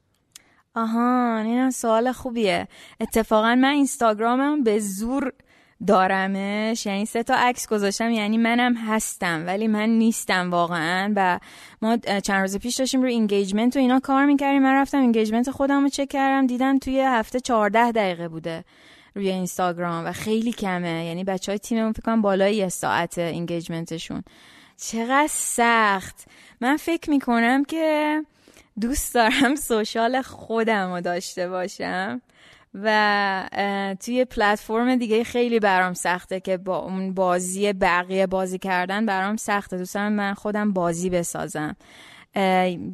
[0.75, 2.69] آها این سوال خوبیه.
[3.01, 5.33] اتفاقا من اینستاگرامم به زور
[5.87, 6.87] دارمش.
[6.87, 11.13] یعنی سه تا عکس گذاشتم یعنی منم هستم ولی من نیستم واقعا.
[11.17, 11.41] و
[11.83, 14.63] ما چند روز پیش داشتیم روی engagement و اینا کار می‌کردیم.
[14.63, 18.65] من رفتم engagement خودم رو چک کردم دیدم توی هفته 14 دقیقه بوده.
[19.15, 21.05] روی اینستاگرام و خیلی کمه.
[21.05, 24.23] یعنی بچه های تیممون فکر کنم بالای یه ساعت اینگیجمنتشون
[24.77, 26.25] چقدر سخت.
[26.61, 28.21] من فکر می‌کنم که
[28.81, 32.23] دوست دارم سوشال خودم رو داشته باشم
[32.75, 39.37] و توی پلتفرم دیگه خیلی برام سخته که با اون بازی بقیه بازی کردن برام
[39.37, 39.79] سخته.
[39.79, 41.77] دوست دارم من خودم بازی بسازم.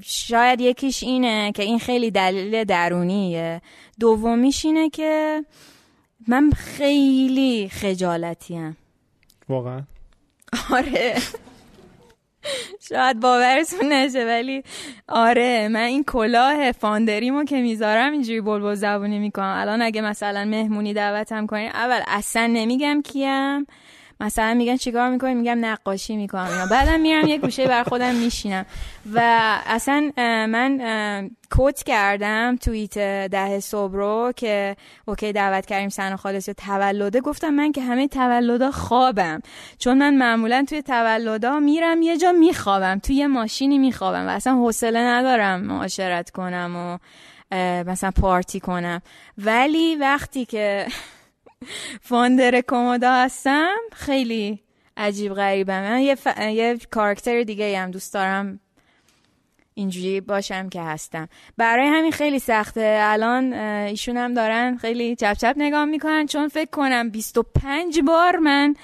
[0.03, 3.63] شاید یکیش اینه که این خیلی دلیل درونیه.
[4.01, 5.45] دومیش اینه که
[6.29, 8.77] من خیلی خجالتیم.
[9.49, 9.83] واقعا؟
[10.73, 11.15] آره.
[12.89, 14.63] شاید باورتون نشه ولی
[15.09, 19.55] آره من این کلاه فاندریمو که می‌ذارم اینجوری بلبل زبونی می‌کنم.
[19.59, 23.67] الان اگه مثلا مهمونی دعوتم کنین اول اصلا نمیگم کیم.
[24.21, 26.47] مثلا میگن چیکار می‌کنی؟ میگم نقاشی می‌کنم.
[26.47, 26.67] اینا.
[26.67, 28.67] بعدم میرم یه گوشه بر خودم میشینم.
[29.13, 29.21] و
[29.67, 30.11] اصلا
[30.49, 32.99] من کوت کردم توییت
[33.29, 37.21] ده صبح رو که اوکی دعوت کردیم سن خالص تولده.
[37.21, 39.41] گفتم من که همه تولدا خوابم.
[39.79, 42.99] چون من معمولا توی تولدا میرم یه جا میخوابم.
[42.99, 46.99] توی یه ماشینی میخوابم و اصلا حوصله ندارم معاشرت کنم و
[47.87, 49.03] مثلا پارتی کنم.
[49.39, 50.87] ولی وقتی که
[52.01, 53.77] فاندر کومودا هستم.
[53.93, 54.61] خیلی
[54.97, 56.27] عجیب غریبم من یه, ف...
[56.39, 58.61] یه کارکتر دیگه هم دوست دارم.
[59.75, 61.29] اینجوری باشم که هستم.
[61.57, 62.99] برای همین خیلی سخته.
[63.01, 66.27] الان ایشون هم دارن خیلی چپ چپ نگاه می‌کنن.
[66.27, 68.75] چون فکر کنم 25 بار من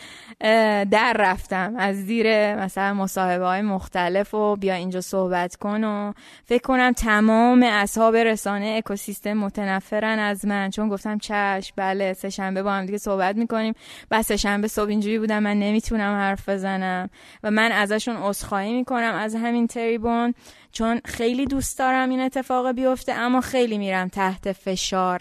[0.91, 1.74] در رفتم.
[1.78, 6.12] از زیر مثلا مصاحبه های مختلف و بیا اینجا صحبت کن و
[6.45, 10.70] فکر کنم تمام اصحاب رسانه اکوسیستم متنفرن از من.
[10.70, 13.74] چون گفتم چش بله سه شنبه با هم دیگه صحبت می‌کنیم.
[14.09, 17.11] بعد سه شنبه صبح اینجوری بودم من نمی‌تونم حرف بزنم
[17.43, 20.34] و من ازشون عذرخواهی می‌کنم از همین تریبون.
[20.72, 25.20] چون خیلی دوست دارم این اتفاق بیفته اما خیلی میرم تحت فشار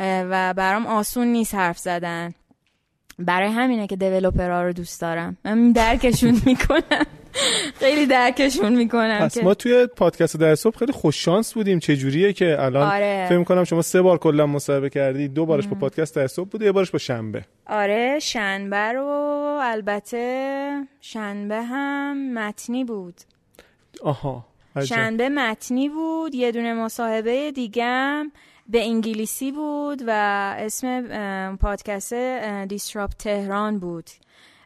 [0.00, 2.34] و برام آسون نیست حرف زدن.
[3.18, 5.36] برای همینه که دیولوپرها رو دوست دارم.
[5.44, 7.06] من درکشون می‌کنم.
[7.74, 11.78] خیلی درکشون می‌کنم پس که ما توی پادکست در صبح خیلی خوش شانس بودیم.
[11.78, 13.26] چه جوریه که الان آره.
[13.28, 15.28] فکر کنم شما سه بار کلا مصاحبه کردی.
[15.28, 17.44] دو بارش با پادکست در صبح بوده یه بارش با شنبه.
[17.66, 19.06] آره شنبه رو
[19.62, 23.14] البته شنبه هم متنی بود.
[24.02, 24.46] آها
[24.76, 24.86] عجب.
[24.96, 28.32] شنبه متنی بود یه دونه مصاحبه دیگم
[28.68, 30.10] به انگلیسی بود و
[30.58, 32.14] اسم پادکست
[32.68, 34.10] Disrupt تهران بود.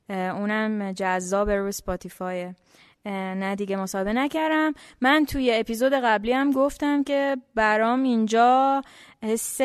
[0.08, 2.44] اونم جذاب رو Spotify
[3.04, 4.74] اه، نه دیگه مصاحبه نکردم.
[5.00, 8.82] من توی اپیزود قبلی هم گفتم که برام اینجا
[9.22, 9.60] حس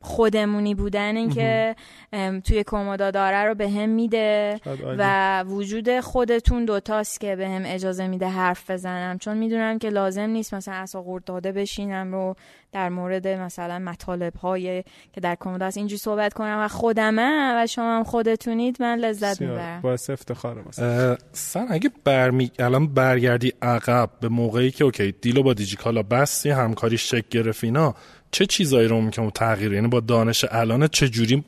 [0.00, 1.76] خودمونی بودن این که
[2.44, 4.60] توی کومودا داره رو به هم میده.
[4.98, 10.30] و وجود خودتون دوتاست که به هم اجازه میده حرف بزنم چون می‌دونم که لازم
[10.30, 12.34] نیست مثلا اصلا قورت داده بشینم رو
[12.72, 17.66] در مورد مثلا مطالب های که در کومودا هست اینجوری صحبت کنم و خودمه و
[17.66, 19.40] شما هم خودتونید من لذت.
[19.40, 22.50] می‌برم باعث افتخاره مثلا سن اگه برمی...
[22.58, 27.94] الان برگردی عقب به موقعی که اوکی دیلو با دیجیکالا بستی همکاری شکل گرفت اینا
[28.30, 31.44] چه چیزایی رو ممکنه تغییر یعنی با دانش الان چه جوری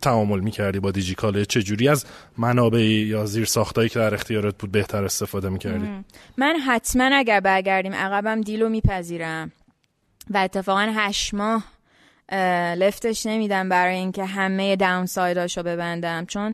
[0.00, 2.04] تعامل می‌کردی با دیجیکالا چه جوری از
[2.38, 5.88] منابع یا زیر ساختایی که در اختیارت بود بهتر استفاده می‌کردی؟
[6.36, 9.52] من حتما اگر برگردیم عقبم دیلو میپذیرم
[10.30, 11.64] و اتفاقا هشت ماه
[12.76, 16.26] لفتش نمیدم برای اینکه همه داون سایداشو ببندم.
[16.26, 16.52] چون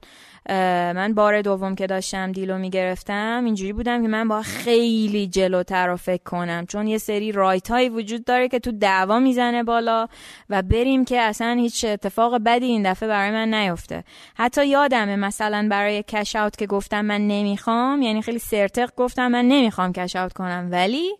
[0.95, 5.97] من بار دوم که داشتم دیلو می‌گرفتم اینجوری بودم که من با خیلی جلوتر رو
[5.97, 6.67] فکر کنم.
[6.67, 10.07] چون یه سری رایت هایی وجود داره که تو دعوا می‌زنه بالا
[10.51, 14.05] و بریم که اصلا هیچ اتفاق بدی این دفعه برای من نیفته.
[14.37, 19.45] حتی یادمه مثلا برای cash out که گفتم من نمی‌خوام یعنی خیلی سرتق گفتم من
[19.45, 20.69] نمی‌خوام cash out کنم.
[20.71, 21.17] ولی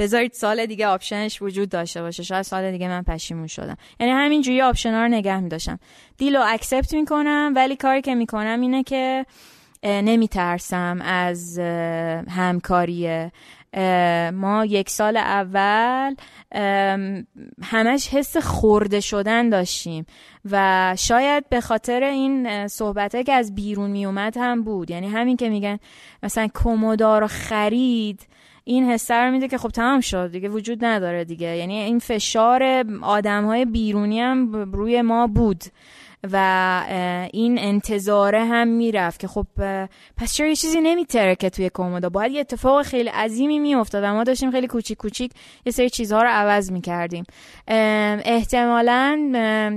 [0.00, 2.22] بذارید سال دیگه option ش وجود داشته باشه.
[2.22, 3.76] شاید سال دیگه من پشیمون شدم.
[4.00, 5.78] یعنی همینجوری option ها رو نگه میداشتم.
[6.16, 9.26] deal و accept می‌کنم ولی کاری که می‌کنم اینه که
[9.84, 11.58] نمیترسم از
[12.28, 13.30] همکاری
[14.32, 16.14] ما یک سال اول
[17.62, 20.06] همش حس خورده شدن داشتیم
[20.50, 24.90] و شاید به خاطر این صحبته که از بیرون میومد هم بود.
[24.90, 25.78] یعنی همین که میگن
[26.22, 28.26] مثلا کومودار خرید
[28.70, 31.56] این حسه رو میده که خب تمام شد دیگه وجود نداره دیگه.
[31.56, 35.64] یعنی این فشار آدم های بیرونی هم روی ما بود
[36.32, 36.82] و
[37.32, 39.46] این انتظاره هم می‌رفت که خب
[40.16, 41.04] پس چرا یه چیزی
[41.38, 45.32] که توی کومودا؟ باید یه اتفاق خیلی عظیمی میافتاد ما داشتیم خیلی کوچیک کوچیک
[45.66, 47.24] یه سری چیزها رو عوض می‌کردیم.
[48.24, 49.30] احتمالا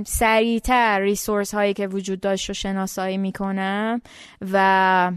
[0.06, 4.00] سریعتر ریسورس هایی که وجود داشت رو شناسایی می‌کنم
[4.52, 5.12] و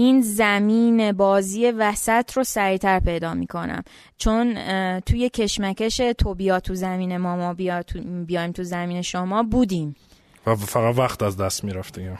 [0.00, 3.82] این زمین بازی وسط رو سریعتر پیدا می‌کنم.
[4.16, 4.54] چون
[5.00, 9.96] توی کشمکش تو بیا تو زمین ما ما بیا تو بیایم تو زمین شما بودیم.
[10.46, 12.18] و فقط وقت از دست می‌رفته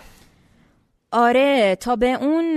[1.12, 2.54] آره تا به اون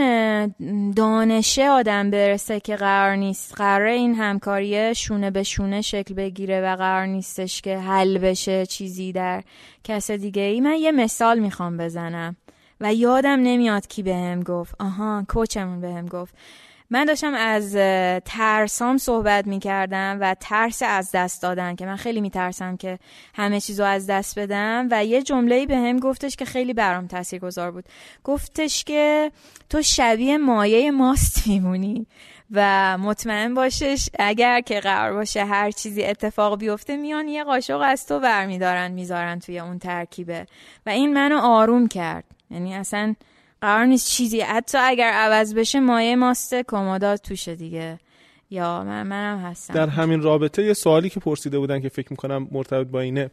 [0.92, 3.54] دانشه آدم برسه که قرار نیست.
[3.56, 9.12] قرار این همکاری شونه به شونه شکل بگیره و قرار نیستش که حل بشه چیزی
[9.12, 9.44] در
[9.84, 12.36] کس دیگه ای من یه مثال می‌خوام بزنم.
[12.84, 14.76] و یادم نمیاد کی بهم گفت.
[14.80, 16.36] آها کوچمون بهم گفت.
[16.90, 17.74] من داشتم از
[18.26, 23.00] ترسام صحبت می‌کردم و ترس از دست دادن که من خیلی میترسم که
[23.36, 27.40] همه چیزو از دست بدم و یه جمله به هم گفتش که خیلی برام تاثیر
[27.40, 27.86] گذار بود.
[28.24, 29.32] گفتش که
[29.70, 32.08] تو شبیه مایه ماست میمونی
[32.52, 38.06] و مطمئن باشش اگر که قرار باشه هر چیزی اتفاق بیفته میان یه قاشق از
[38.06, 40.46] تو برمیدارن می‌ذارن توی اون ترکیبه.
[40.86, 42.24] و این منو آروم کرد.
[42.54, 43.16] یعنی اصلا
[43.62, 48.00] قرار نیست چیزی حتی اگر عوض بشه مایه ماست کمودا توشه دیگه.
[48.50, 49.74] یا من منم هستم.
[49.74, 53.30] در همین رابطه یه سوالی که پرسیده بودن که فکر می‌کنم مرتبط با اینه.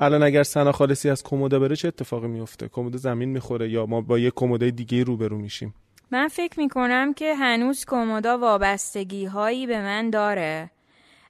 [0.00, 4.00] الان اگر سنا خالصی از کمودا بره چه اتفاقی میفته کمودا زمین می‌خوره یا ما
[4.00, 5.74] با یه کمودای دیگه روبرو میشیم؟
[6.10, 10.70] من فکر می‌کنم که هنوز کمودا وابستگی هایی به من داره.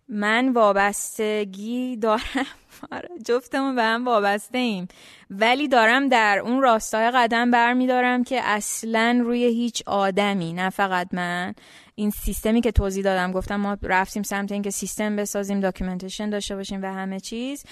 [0.09, 2.47] من وابستگی دارم.
[2.93, 4.89] آره، جفتمون به هم وابسته ایم.
[5.31, 11.55] ولی دارم در اون راستای قدم برمیدارم که اصلا روی هیچ آدمی نه فقط من.
[11.95, 16.83] این سیستمی که توضیح دادم گفتم ما رفتیم سمت اینکه سیستم بسازیم documentation داشته باشیم
[16.83, 17.64] و همه چیز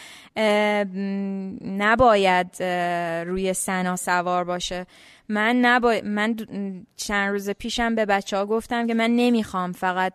[1.79, 2.63] نباید
[3.27, 4.87] روی سنا سوار باشه.
[5.29, 5.95] من نبا...
[6.05, 6.37] من
[6.97, 10.13] چند روز پیشم به بچه ها گفتم که من نمی‌خوام فقط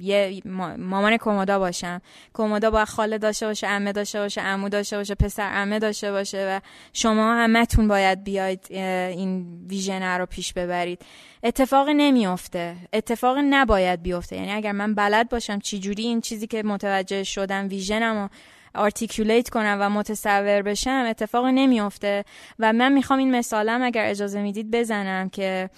[0.00, 0.42] یه
[0.78, 2.00] مامان کمودا باشم.
[2.34, 6.46] کمودا باید خاله داشته باشه عمه داشته باشه عمو داشته باشه پسر عمه داشته باشه
[6.46, 6.60] و
[6.92, 11.02] شما همتون باید بیاید این vision رو پیش ببرید.
[11.42, 12.76] اتفاق نمیافته.
[12.92, 14.36] اتفاق نباید بیفته.
[14.36, 18.30] یعنی اگر من بلد باشم چی جوری این چیزی که متوجه شدم vision م
[18.74, 22.24] articulate کنم و متصور بشم اتفاق نمیافته.
[22.58, 25.70] و من می‌خوام این مثالم اگر اجازه می‌دید بزنم که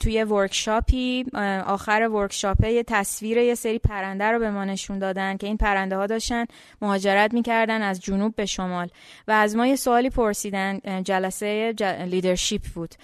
[0.00, 1.24] توی workshop ی
[1.66, 5.56] آخر workshop ه یه تصویر یه سری پرنده رو به ما نشون دادن که این
[5.56, 6.44] پرنده ها داشتن
[6.82, 8.88] مهاجرت می‌کردن از جنوب به شمال.
[9.28, 11.74] و از ما یه سوالی پرسیدن جلسه
[12.06, 12.94] لیدرشپ بود.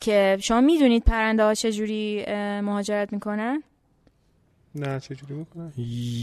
[0.00, 2.24] که شما می‌دونید پرنده ها چجوری
[2.62, 3.62] مهاجرت می‌کنن؟
[4.78, 5.72] نه چجوری می‌کنن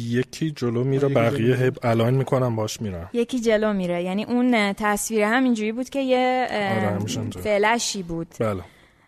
[0.10, 4.04] یکی جلو میره بقیه هب الان می‌کنم باش میرم یکی جلو میره.
[4.04, 8.28] یعنی اون تصویر هم اینجوری بود که یه آره، فلشی بود.
[8.40, 8.62] بله.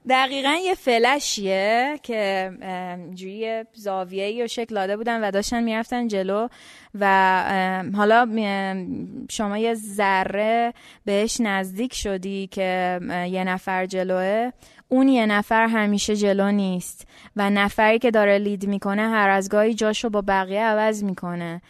[0.10, 2.52] دقیقا یه فلشیه که
[2.98, 6.48] اینجوری زاویه و شکل داده بودن و داشتن می‌رفتن جلو
[7.00, 8.26] و حالا
[9.30, 10.74] شما یه ذره
[11.06, 13.00] بهش نزدیک شدی که
[13.32, 14.52] یه نفر جلوه.
[14.90, 19.74] اون یه نفر همیشه جلو نیست و نفری که داره لید می‌کنه هر از گاهی
[19.74, 21.62] جاشو با بقیه عوض می‌کنه.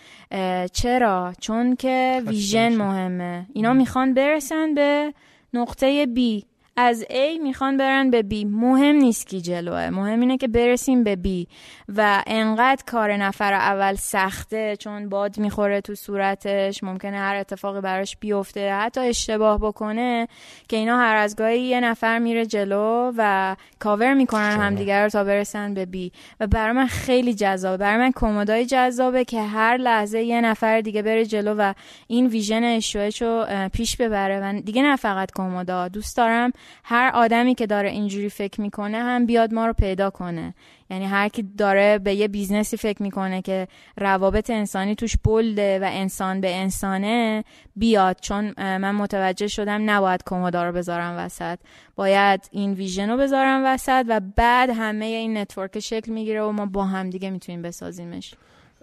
[0.73, 3.45] چرا؟ چون که ویژن مهمه.
[3.53, 5.13] اینا می‌خوان برسن به
[5.53, 6.45] نقطه بی
[6.79, 8.45] از A می‌خوان برن به B.
[8.45, 9.89] مهم نیست کی جلوه.
[9.89, 11.53] مهم اینه که برسیم به B.
[11.95, 18.17] و انقدر کار نفر اول سخته چون باد می‌خوره تو صورتش ممکنه هر اتفاقی براش
[18.17, 20.27] بیفته حتی اشتباه بکنه
[20.69, 25.23] که اینا هر از گاهی یه نفر میره جلو و کاور می‌کنن همدیگر رو تا
[25.23, 27.77] برسن به B و برای من خیلی جذابه.
[27.77, 31.73] برای من کمدای جذابه که هر لحظه یه نفر دیگه بره جلو و
[32.07, 34.39] این vision اشوهش رو پیش ببره.
[34.39, 36.51] و دیگه نه فقط کمودا دوست دارم
[36.83, 40.53] هر آدمی که داره اینجوری فکر می‌کنه هم بیاد ما رو پیدا کنه.
[40.89, 43.67] یعنی هر کی داره به یه business ی فکر می‌کنه که
[43.97, 47.43] روابط انسانی توش بلده و انسان به انسانه
[47.75, 48.17] بیاد.
[48.21, 51.59] چون من متوجه شدم نباید کمودا رو بذارم وسط.
[51.95, 56.65] باید این vision رو بذارم وسط و بعد همه این network شکل می‌گیره و ما
[56.65, 58.33] با هم دیگه می‌تونیم بسازیمش.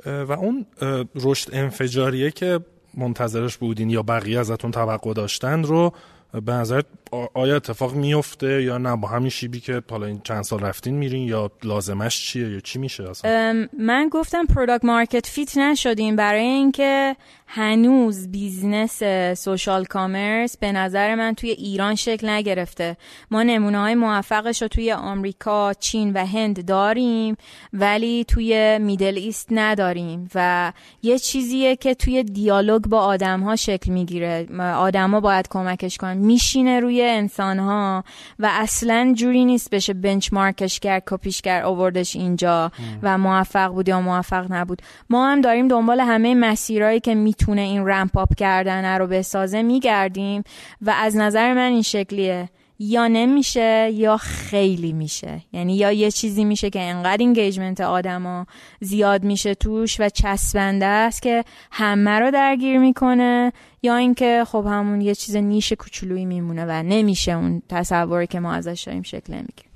[0.06, 0.66] و اون
[1.14, 2.60] رشد انفجاریه که
[2.94, 5.92] منتظرش بودین یا بقیه ازتون توقع داشتن رو
[6.32, 6.86] به نظرت
[7.34, 11.28] آیا اتفاق میفته یا نه؟ با همین شیبی که حالا این چند سال رفتین میرین
[11.28, 16.16] یا لازمش چیه یا چی میشه اصلا؟ من گفتم product market fit نشدیم.
[16.16, 17.16] برای اینکه
[17.46, 19.02] هنوز business
[19.38, 22.96] social commerce به نظر من توی ایران شکل نگرفته.
[23.30, 27.36] ما نمونه های موفقش رو توی آمریکا، چین و هند داریم
[27.72, 30.72] ولی توی Middle East نداریم و
[31.02, 34.46] یه چیزیه که توی دیالوگ با آدم ها شکل می‌گیره.
[34.60, 36.16] آدما باید کمکش کنن.
[36.16, 38.04] میشینه روی انسان ها
[38.38, 42.72] و اصلا جوری نیست بشه benchmark ش کرد کپیش کرد اووردش اینجا
[43.02, 44.82] و موفق بود یا موفق نبود.
[45.10, 50.42] ما هم داریم دنبال همه مسیرهایی که می‌تونه این ramp up کردن رو بسازه میگردیم
[50.80, 52.48] و از نظر من این شکلیه.
[52.78, 55.40] یا نمیشه یا خیلی میشه.
[55.52, 58.46] یعنی یا یه چیزی میشه که انقدر engagement آدما
[58.80, 63.52] زیاد میشه توش و چسبنده است که همه رو درگیر می‌کنه
[63.82, 68.52] یا اینکه خب همون یه چیز niche کوچولویی میمونه و نمیشه اون تصوری که ما
[68.52, 69.68] ازش داریم شکل نمی‌گیره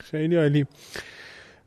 [0.00, 0.66] خیلی عالی.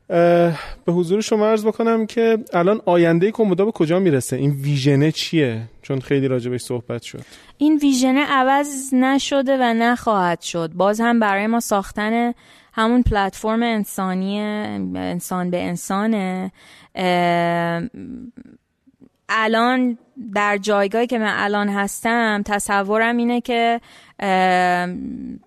[0.08, 5.62] به حضور شما عرض بکنم که الان آینده کمودا به کجا می‌رسه؟ این ویژنه چیه؟
[5.82, 7.22] چون خیلی راجبش صحبت شد.
[7.58, 10.70] این ویژنه عوض نشده و نخواهد شد.
[10.74, 12.34] باز هم برای ما ساختن
[12.72, 14.40] همون پلتفرم انسانی
[14.96, 16.52] انسان به انسانه.
[19.28, 19.98] الان
[20.34, 23.80] در جایگاهی که من الان هستم تصورم اینه که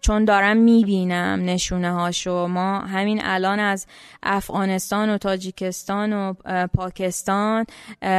[0.02, 3.88] چون دارم می‌بینم نشونه هاشو ما همین الان از
[4.24, 6.34] افغانستان و تاجیکستان و
[6.74, 7.66] پاکستان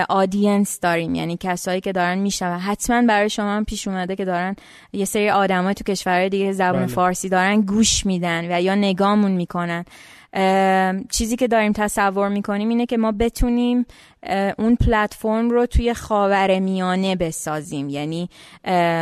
[0.08, 1.14] آدینس داریم.
[1.14, 2.58] یعنی کسایی که دارن میشنون.
[2.58, 4.56] حتما برای شما هم پیش اومده که دارن
[4.92, 6.86] یه سری آدمای تو کشورهای دیگه زبان بله.
[6.86, 9.84] فارسی دارن گوش میدن و یا نگامون می‌کنن.
[11.10, 13.86] چیزی که داریم تصور می‌کنیم اینه که ما بتونیم
[14.58, 17.88] اون پلتفرم رو توی خاور میانه بسازیم.
[17.88, 18.28] یعنی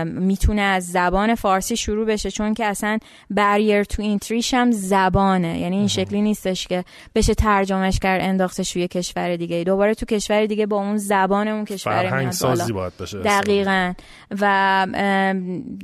[0.04, 2.98] می‌تونه از زبان فارسی شروع بشه چون که اصلا
[3.30, 5.58] بریر تو اینتریش هم زبانه.
[5.58, 6.84] یعنی این شکلی نیستش که
[7.14, 9.64] بشه ترجمهش کرد انداختش توی کشور دیگه.
[9.64, 13.92] دوباره تو کشور دیگه با اون زبان اون کشور میاد سازی باید بشه دقیقا.
[14.40, 14.86] و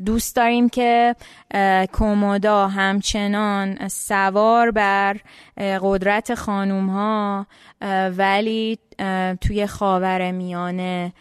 [0.07, 1.17] دوست داریم که
[1.93, 5.17] کومودا همچنان سوار بر
[5.83, 7.47] قدرت خانوم ها
[8.17, 8.79] ولی
[9.41, 11.13] توی خاور میانه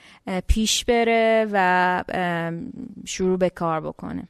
[0.48, 2.04] پیش بره و
[3.06, 4.28] شروع به کار بکنه.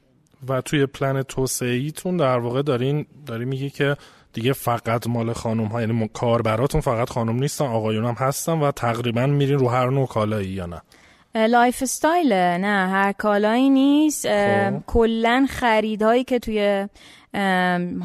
[0.48, 3.96] و توی پلن توسعیتون در واقع دارین داری میگی که
[4.32, 9.26] دیگه فقط مال خانم ها یعنی کاربراتون فقط خانم نیستن آقایون هم هستن و تقریبا
[9.26, 10.82] میرین رو هر نوع کالایی یا نه؟
[11.34, 14.28] lifestyle نه هر کالایی نیست.
[14.28, 14.82] خب.
[14.86, 16.88] کلا خریدهایی که توی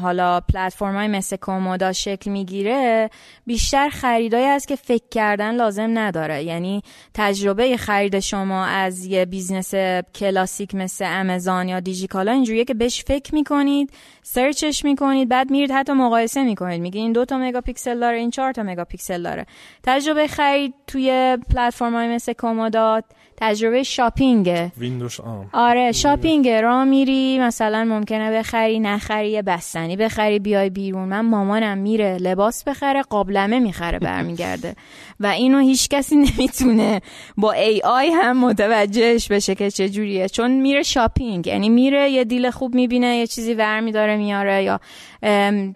[0.02, 3.10] حالا پلتفرم های مثل کومودا شکل می‌گیره
[3.46, 6.44] بیشتر خریدایی هست که فکر کردن لازم نداره.
[6.44, 6.82] یعنی
[7.14, 9.74] تجربه خرید شما از یه business
[10.14, 15.70] کلاسیک مثل امازون یا دیجیکالا اینجوریه که بهش فکر می‌کنید search ش می‌کنید بعد میرید
[15.70, 16.80] حتی مقایسه می‌کنید.
[16.80, 19.46] میگید این دو تا مگاپیکسل داره این چهار تا مگاپیکسل داره.
[19.82, 23.02] تجربه خرید توی پلتفرم های مثل کومودا
[23.40, 24.72] تجربه shopping ه.
[24.78, 25.50] window آم.
[25.52, 31.08] آره shopping را میری مثلا ممکنه بخری نخری بستنی بخری بیای بیرون.
[31.08, 34.74] من مامانم میره لباس بخره قابلمه می‌خره برمیگرده.
[35.20, 37.00] و اینو هیچ کسی نمی‌تونه
[37.36, 40.28] با AI هم متوجهش بشه که چه جوریه.
[40.28, 44.62] چون میره shopping یعنی میره یه deal خوب می‌بینه یه چیزی ور میداره میاره.
[44.62, 44.80] یا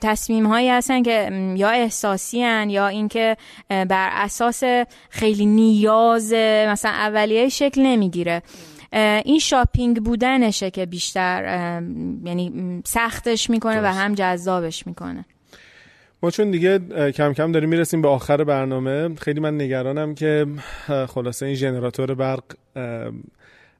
[0.00, 3.36] تصمیم هایی هستن که یا احساسی هن یا اینکه
[3.68, 4.62] بر اساس
[5.10, 6.32] خیلی نیاز
[6.68, 8.42] مثلا اولیه شکل نمی‌گیره.
[9.24, 11.42] این shopping بودنشه که بیشتر
[12.24, 15.24] یعنی سختش می‌کنه و هم جذابش می‌کنه.
[16.22, 16.78] ما چون دیگه
[17.10, 20.46] کم کم داریم می‌رسیم به آخر برنامه خیلی من نگرانم که
[21.08, 22.44] خلاصه این ژنراتور برق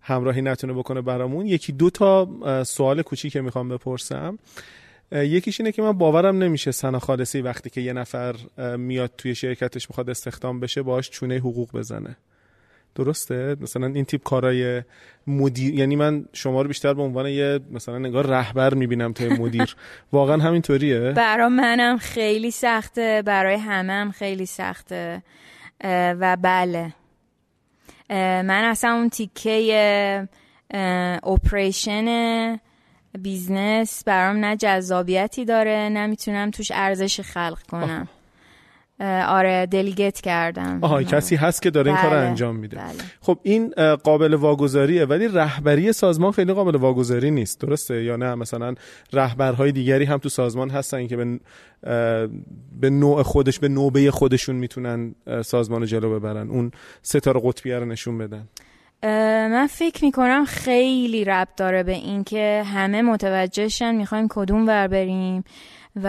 [0.02, 1.46] همراهی نتونه بکنه برامون.
[1.46, 2.28] یکی دو تا
[2.64, 4.38] سوال کوچیک که می‌خوام بپرسم.
[5.12, 8.34] یکیش اینه که من باورم نمیشه سنا خالصی وقتی که یه نفر
[8.76, 12.16] میاد توی شرکتش می‌خواد استخدام بشه باش چونه حقوق بزنه.
[12.94, 14.82] درسته؟ مثلا این تیپ کارای
[15.26, 19.76] مدیر یعنی من شما رو بیشتر به عنوان یه مثلا نگاه رهبر می‌بینم توی مدیر.
[20.12, 25.22] واقعا همینطوریه؟ برای منم خیلی سخته برای همم خیلی سخته.
[25.84, 26.92] و بله.
[28.10, 30.28] من اصلا اون تیکه
[31.22, 32.58] operation
[33.18, 38.08] business برام نه جذابیتی داره نه می‌تونم توش ارزش خلق کنم.
[39.28, 40.78] آره delegate کردم.
[40.82, 42.76] آها کسی هست که داره این کار بله، انجام میده.
[42.76, 42.94] بله.
[43.20, 43.74] خب این
[44.04, 47.60] قابل واگذاریه ولی رهبری سازمان خیلی قابل واگذاری نیست.
[47.60, 48.74] درسته؟ یا نه؟ مثلا
[49.12, 51.40] رهبرهای دیگری هم تو سازمان هستن که به
[52.80, 55.14] به نوع خودش به نوبه خودشون می‌تونن
[55.44, 56.50] سازمان رو جلو ببرن.
[56.50, 56.70] اون
[57.02, 58.48] ستاره قطبیه رو نشون بدن.
[59.50, 65.44] من فکر می‌کنم خیلی ربط داره به اینکه همه متوجهشن می‌خوایم کدوم ور بریم.
[66.02, 66.08] و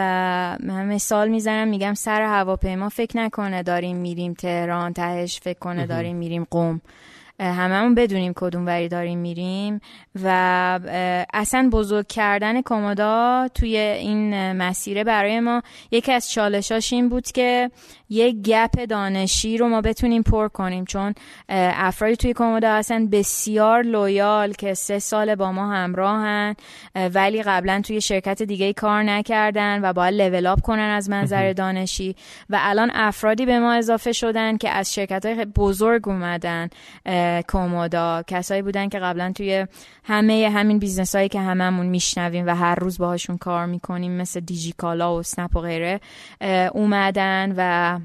[0.64, 6.16] من مثال می‌زنم میگم سر هواپیما فکر نکنه داریم میریم تهران تهش فکر کنه داریم
[6.16, 6.82] میریم قم.
[7.40, 9.80] هممون بدونیم کدوم وری داریم میریم
[10.24, 10.30] و
[11.34, 17.72] اصلا بزرگ کردن کمودا توی این مسیره برای ما یکی از چالشاش این بود که
[18.10, 21.14] یک گپ دانشی رو ما بتونیم پر کنیم چون
[21.50, 26.56] افرادی توی کمودا هستن بسیار لویال که سه سال با ما همراهن
[27.14, 32.16] ولی قبلا توی شرکت دیگه کار نکردن و باید لول اپ کنن از منظر دانشی.
[32.50, 36.70] و الان افرادی به ما اضافه شدن که از شرکت های بزرگ اومدن
[37.48, 39.68] کومودا کسایی بودن که قبلا توی
[40.04, 45.16] همه همین business هایی که هممون میشنویم و هر روز باهاشون کار می‌کنیم مثل دیجیکالا
[45.16, 46.00] و اسنپ و غیره
[46.74, 48.00] اومدن و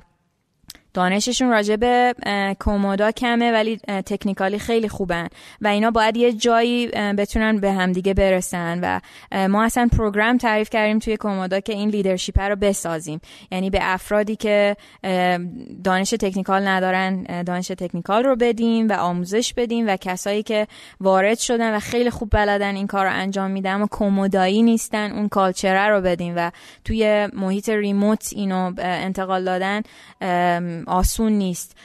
[0.94, 2.14] دانششون راجع به
[2.58, 5.28] کومودا کمه ولی technically خیلی خوبن
[5.60, 9.00] و اینا باید یه جایی بتونن به همدیگه برسن و
[9.48, 13.20] ما اصلا program تعریف کردیم توی کومودا که این leadership رو بسازیم.
[13.50, 14.76] یعنی به افرادی که
[15.84, 20.66] دانش تکنیکال ندارن دانش تکنیکال رو بدیم و آموزش بدیم و کسایی که
[21.00, 25.28] وارد شدن و خیلی خوب بلدن این کار رو انجام میدن اما کومودایی نیستن اون
[25.28, 26.50] کالچره رو بدیم و
[26.84, 29.82] توی محیط ریموت اینو انتقال دادن
[30.86, 31.76] آسون نیست.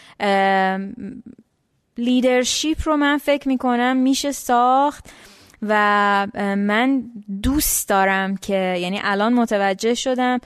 [1.97, 5.09] لیدرشیپ رو من فکر می‌کنم میشه ساخت
[5.61, 6.27] و
[6.57, 7.03] من
[7.43, 10.39] دوست دارم که یعنی الان متوجه شدم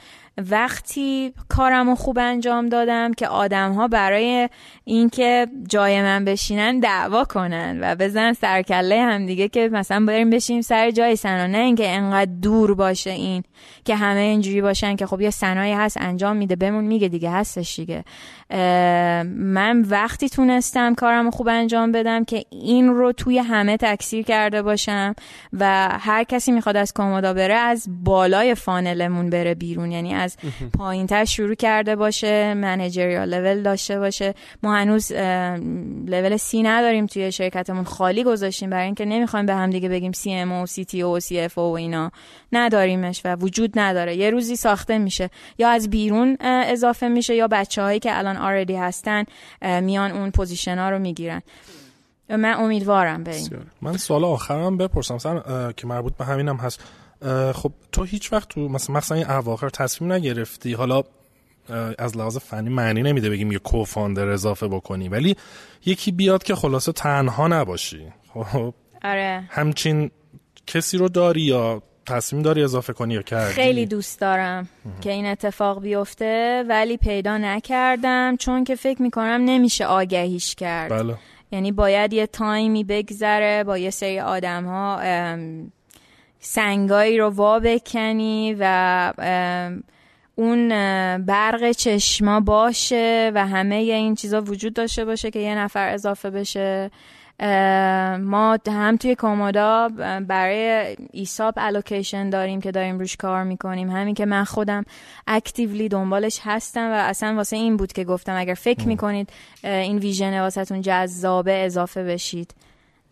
[0.50, 4.48] وقتی کارم رو خوب انجام دادم که آدم ها برای
[4.84, 10.60] اینکه جای من بشینن دعوا کنن و بزن سرکله هم دیگه که مثلا بریم بشیم
[10.60, 11.46] سر جای سنا.
[11.46, 13.42] نه اینکه انقدر دور باشه این
[13.84, 17.76] که همه اینجوری باشن که خب یه سنایی هست انجام میده بمون میگه دیگه هستش
[17.76, 18.04] دیگه.
[19.24, 24.62] من وقتی تونستم کارم رو خوب انجام بدم که این رو توی همه تکثیر کرده
[24.62, 25.14] باشم
[25.52, 29.92] و هر کسی می‌خواد از کامودا بره از بالای funnel مون بره بیرون.
[29.92, 30.36] یعنی از
[30.78, 34.34] پایین تر شروع کرده باشه managerial level داشته باشه.
[34.62, 35.12] ما هنوز
[36.06, 40.32] لول سی نداریم توی شرکتمون خالی گذاشتیم برای اینکه نمی‌خوایم به هم دیگه بگیم سی
[40.32, 42.12] ام او سی تی او سی اف او اینا.
[42.52, 44.16] نداریمش و وجود نداره.
[44.16, 45.30] یه روزی ساخته میشه.
[45.58, 49.24] یا از بیرون اضافه میشه یا بچه هایی که الان already هستن
[49.62, 51.42] میان اون position ها رو می‌گیرن.
[52.28, 53.48] من امیدوارم به این.
[53.82, 55.18] من سوال آخرم بپرسم.
[55.76, 56.80] که مربوط به همینم هست.
[57.54, 60.72] خب تو هیچ وقت تو مثلا مثلا این اواخر تصمیم نگرفتی.
[60.72, 61.02] حالا
[61.98, 65.36] از لحاظ فنی معنی نمیده بگیم یه کوفاندر اضافه بکنی ولی
[65.86, 68.12] یکی بیاد که خلاصه تنها نباشی.
[68.34, 68.74] خب
[69.04, 69.44] آره.
[69.48, 70.10] همچین
[70.66, 74.68] کسی رو داری یا تصمیم داری اضافه کنی یا کردی؟ خیلی دوست دارم
[75.00, 80.90] که این اتفاق بیفته ولی پیدا نکردم چون که فکر می‌کنم نمیشه آگهیش کرد.
[80.90, 81.14] بله.
[81.52, 85.00] یعنی باید یه تایمی بگذره با یه سری آدم ها
[86.40, 89.12] سنگایی رو وا بکنی و
[90.34, 90.68] اون
[91.18, 96.90] برق چشما باشه و همه این چیزا وجود داشته باشه که یه نفر اضافه بشه.
[98.20, 99.88] ما هم توی کومودا
[100.28, 103.90] برای ایساب الوکیشن داریم که داریم روش کار می‌کنیم.
[103.90, 104.84] همین که من خودم
[105.26, 109.30] اکتیولی دنبالش هستم و اصلا واسه این بود که گفتم اگر فکر می‌کنید
[109.62, 112.54] این ویژن واسهتون جذابه اضافه بشید.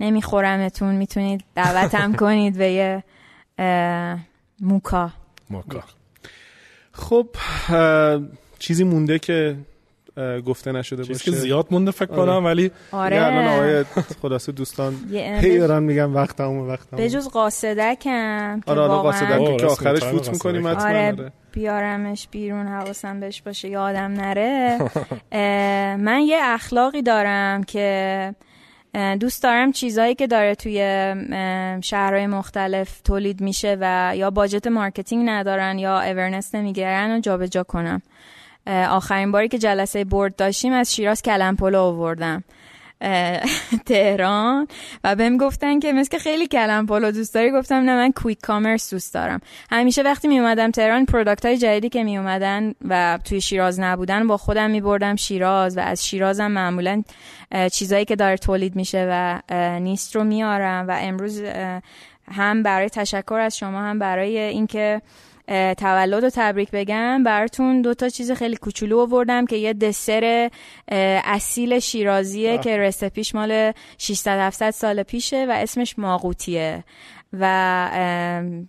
[0.00, 3.04] نمیخورمتون می‌تونید دعوتم کنید به یه
[4.60, 5.10] موکا.
[5.50, 5.80] موکا.
[6.92, 7.26] خب
[8.58, 9.56] چیزی مونده که
[10.46, 11.24] گفته نشده چیزی باشه.
[11.24, 13.26] که زیاد مونده فکر کنم ولی آره.
[13.26, 13.84] الان آقای
[14.22, 14.94] خلاصه دوستان
[15.42, 19.40] هی دارن میگن وقت تمومه وقت به تمومه جز قاصدکم که آره حالا واقعاً- قاصدک
[19.40, 21.32] آه، که آخرش فوت می‌کنیم آره آره.
[21.52, 24.78] بیارمش بیرون حواسم بهش باشه یادم نره.
[25.96, 28.34] من یه اخلاقی دارم که
[29.20, 30.78] دوست دارم چیزهایی که داره توی
[31.82, 38.02] شهرهای مختلف تولید میشه و یا budget marketing ندارن یا awareness نمی‌گیرن و جابجا کنم.
[38.66, 42.44] آخرین باری که جلسه board داشتیم از شیراز کلم پلو آوردم.
[43.86, 44.68] تهران
[45.04, 48.90] و بهم گفتن که مثل خیلی کلم پلو دوست داری گفتم نه من quick commerce
[48.90, 49.40] دوست دارم.
[49.70, 54.26] همیشه وقتی می اومدم تهران product های جدیدی که می اومدن و توی شیراز نبودن
[54.26, 57.02] با خودم می بردم شیراز و از شیرازم معمولا
[57.72, 59.42] چیزایی که داره تولید میشه و
[59.80, 61.42] نیست رو میارم و امروز
[62.32, 65.02] هم برای تشکر از شما هم برای اینکه
[65.78, 67.22] تولد و تبریک بگم.
[67.22, 70.50] براتون دو تا چیز خیلی کوچولو آوردم که یه دسر
[71.24, 76.84] اصیل شیرازیه که رسپیش مال 600 700 سال پیشه و اسمش ماقوتیه.
[77.32, 77.44] و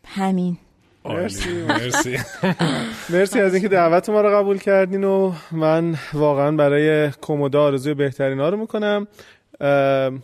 [0.07, 0.57] همین.
[1.05, 1.49] مرسی.
[1.49, 2.17] مرسی.
[3.13, 8.39] مرسی از اینکه دعوت ما رو قبول کردین و من واقعا برای کومودا آرزوی بهترین
[8.39, 9.07] ها رو می‌کنم.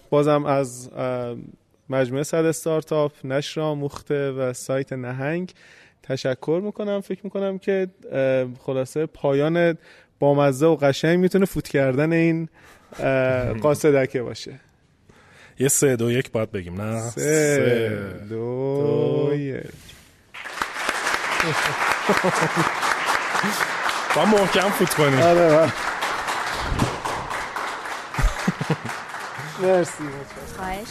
[0.09, 0.89] بازم از
[1.89, 5.53] مجموعه صد استارتاپ نشر مخته و سایت نهنگ.
[6.09, 7.01] تشکر می‌کنم.
[7.01, 7.87] فکر می‌کنم که
[8.65, 9.77] خلاصه پایان
[10.19, 12.49] بامزه و قشنگ می‌تونه فوت کردن این
[13.63, 14.59] قاصدکه باشه.
[15.59, 16.81] یه سه دو یک باید بگیم.
[16.81, 17.01] نه.
[17.01, 17.21] سه,
[17.55, 17.89] سه.
[18.29, 19.63] دو, دو یک.
[24.15, 25.19] با محکم فوت کنیم.
[25.19, 25.71] آره
[29.61, 30.03] مرسی.
[30.57, 30.87] خواهش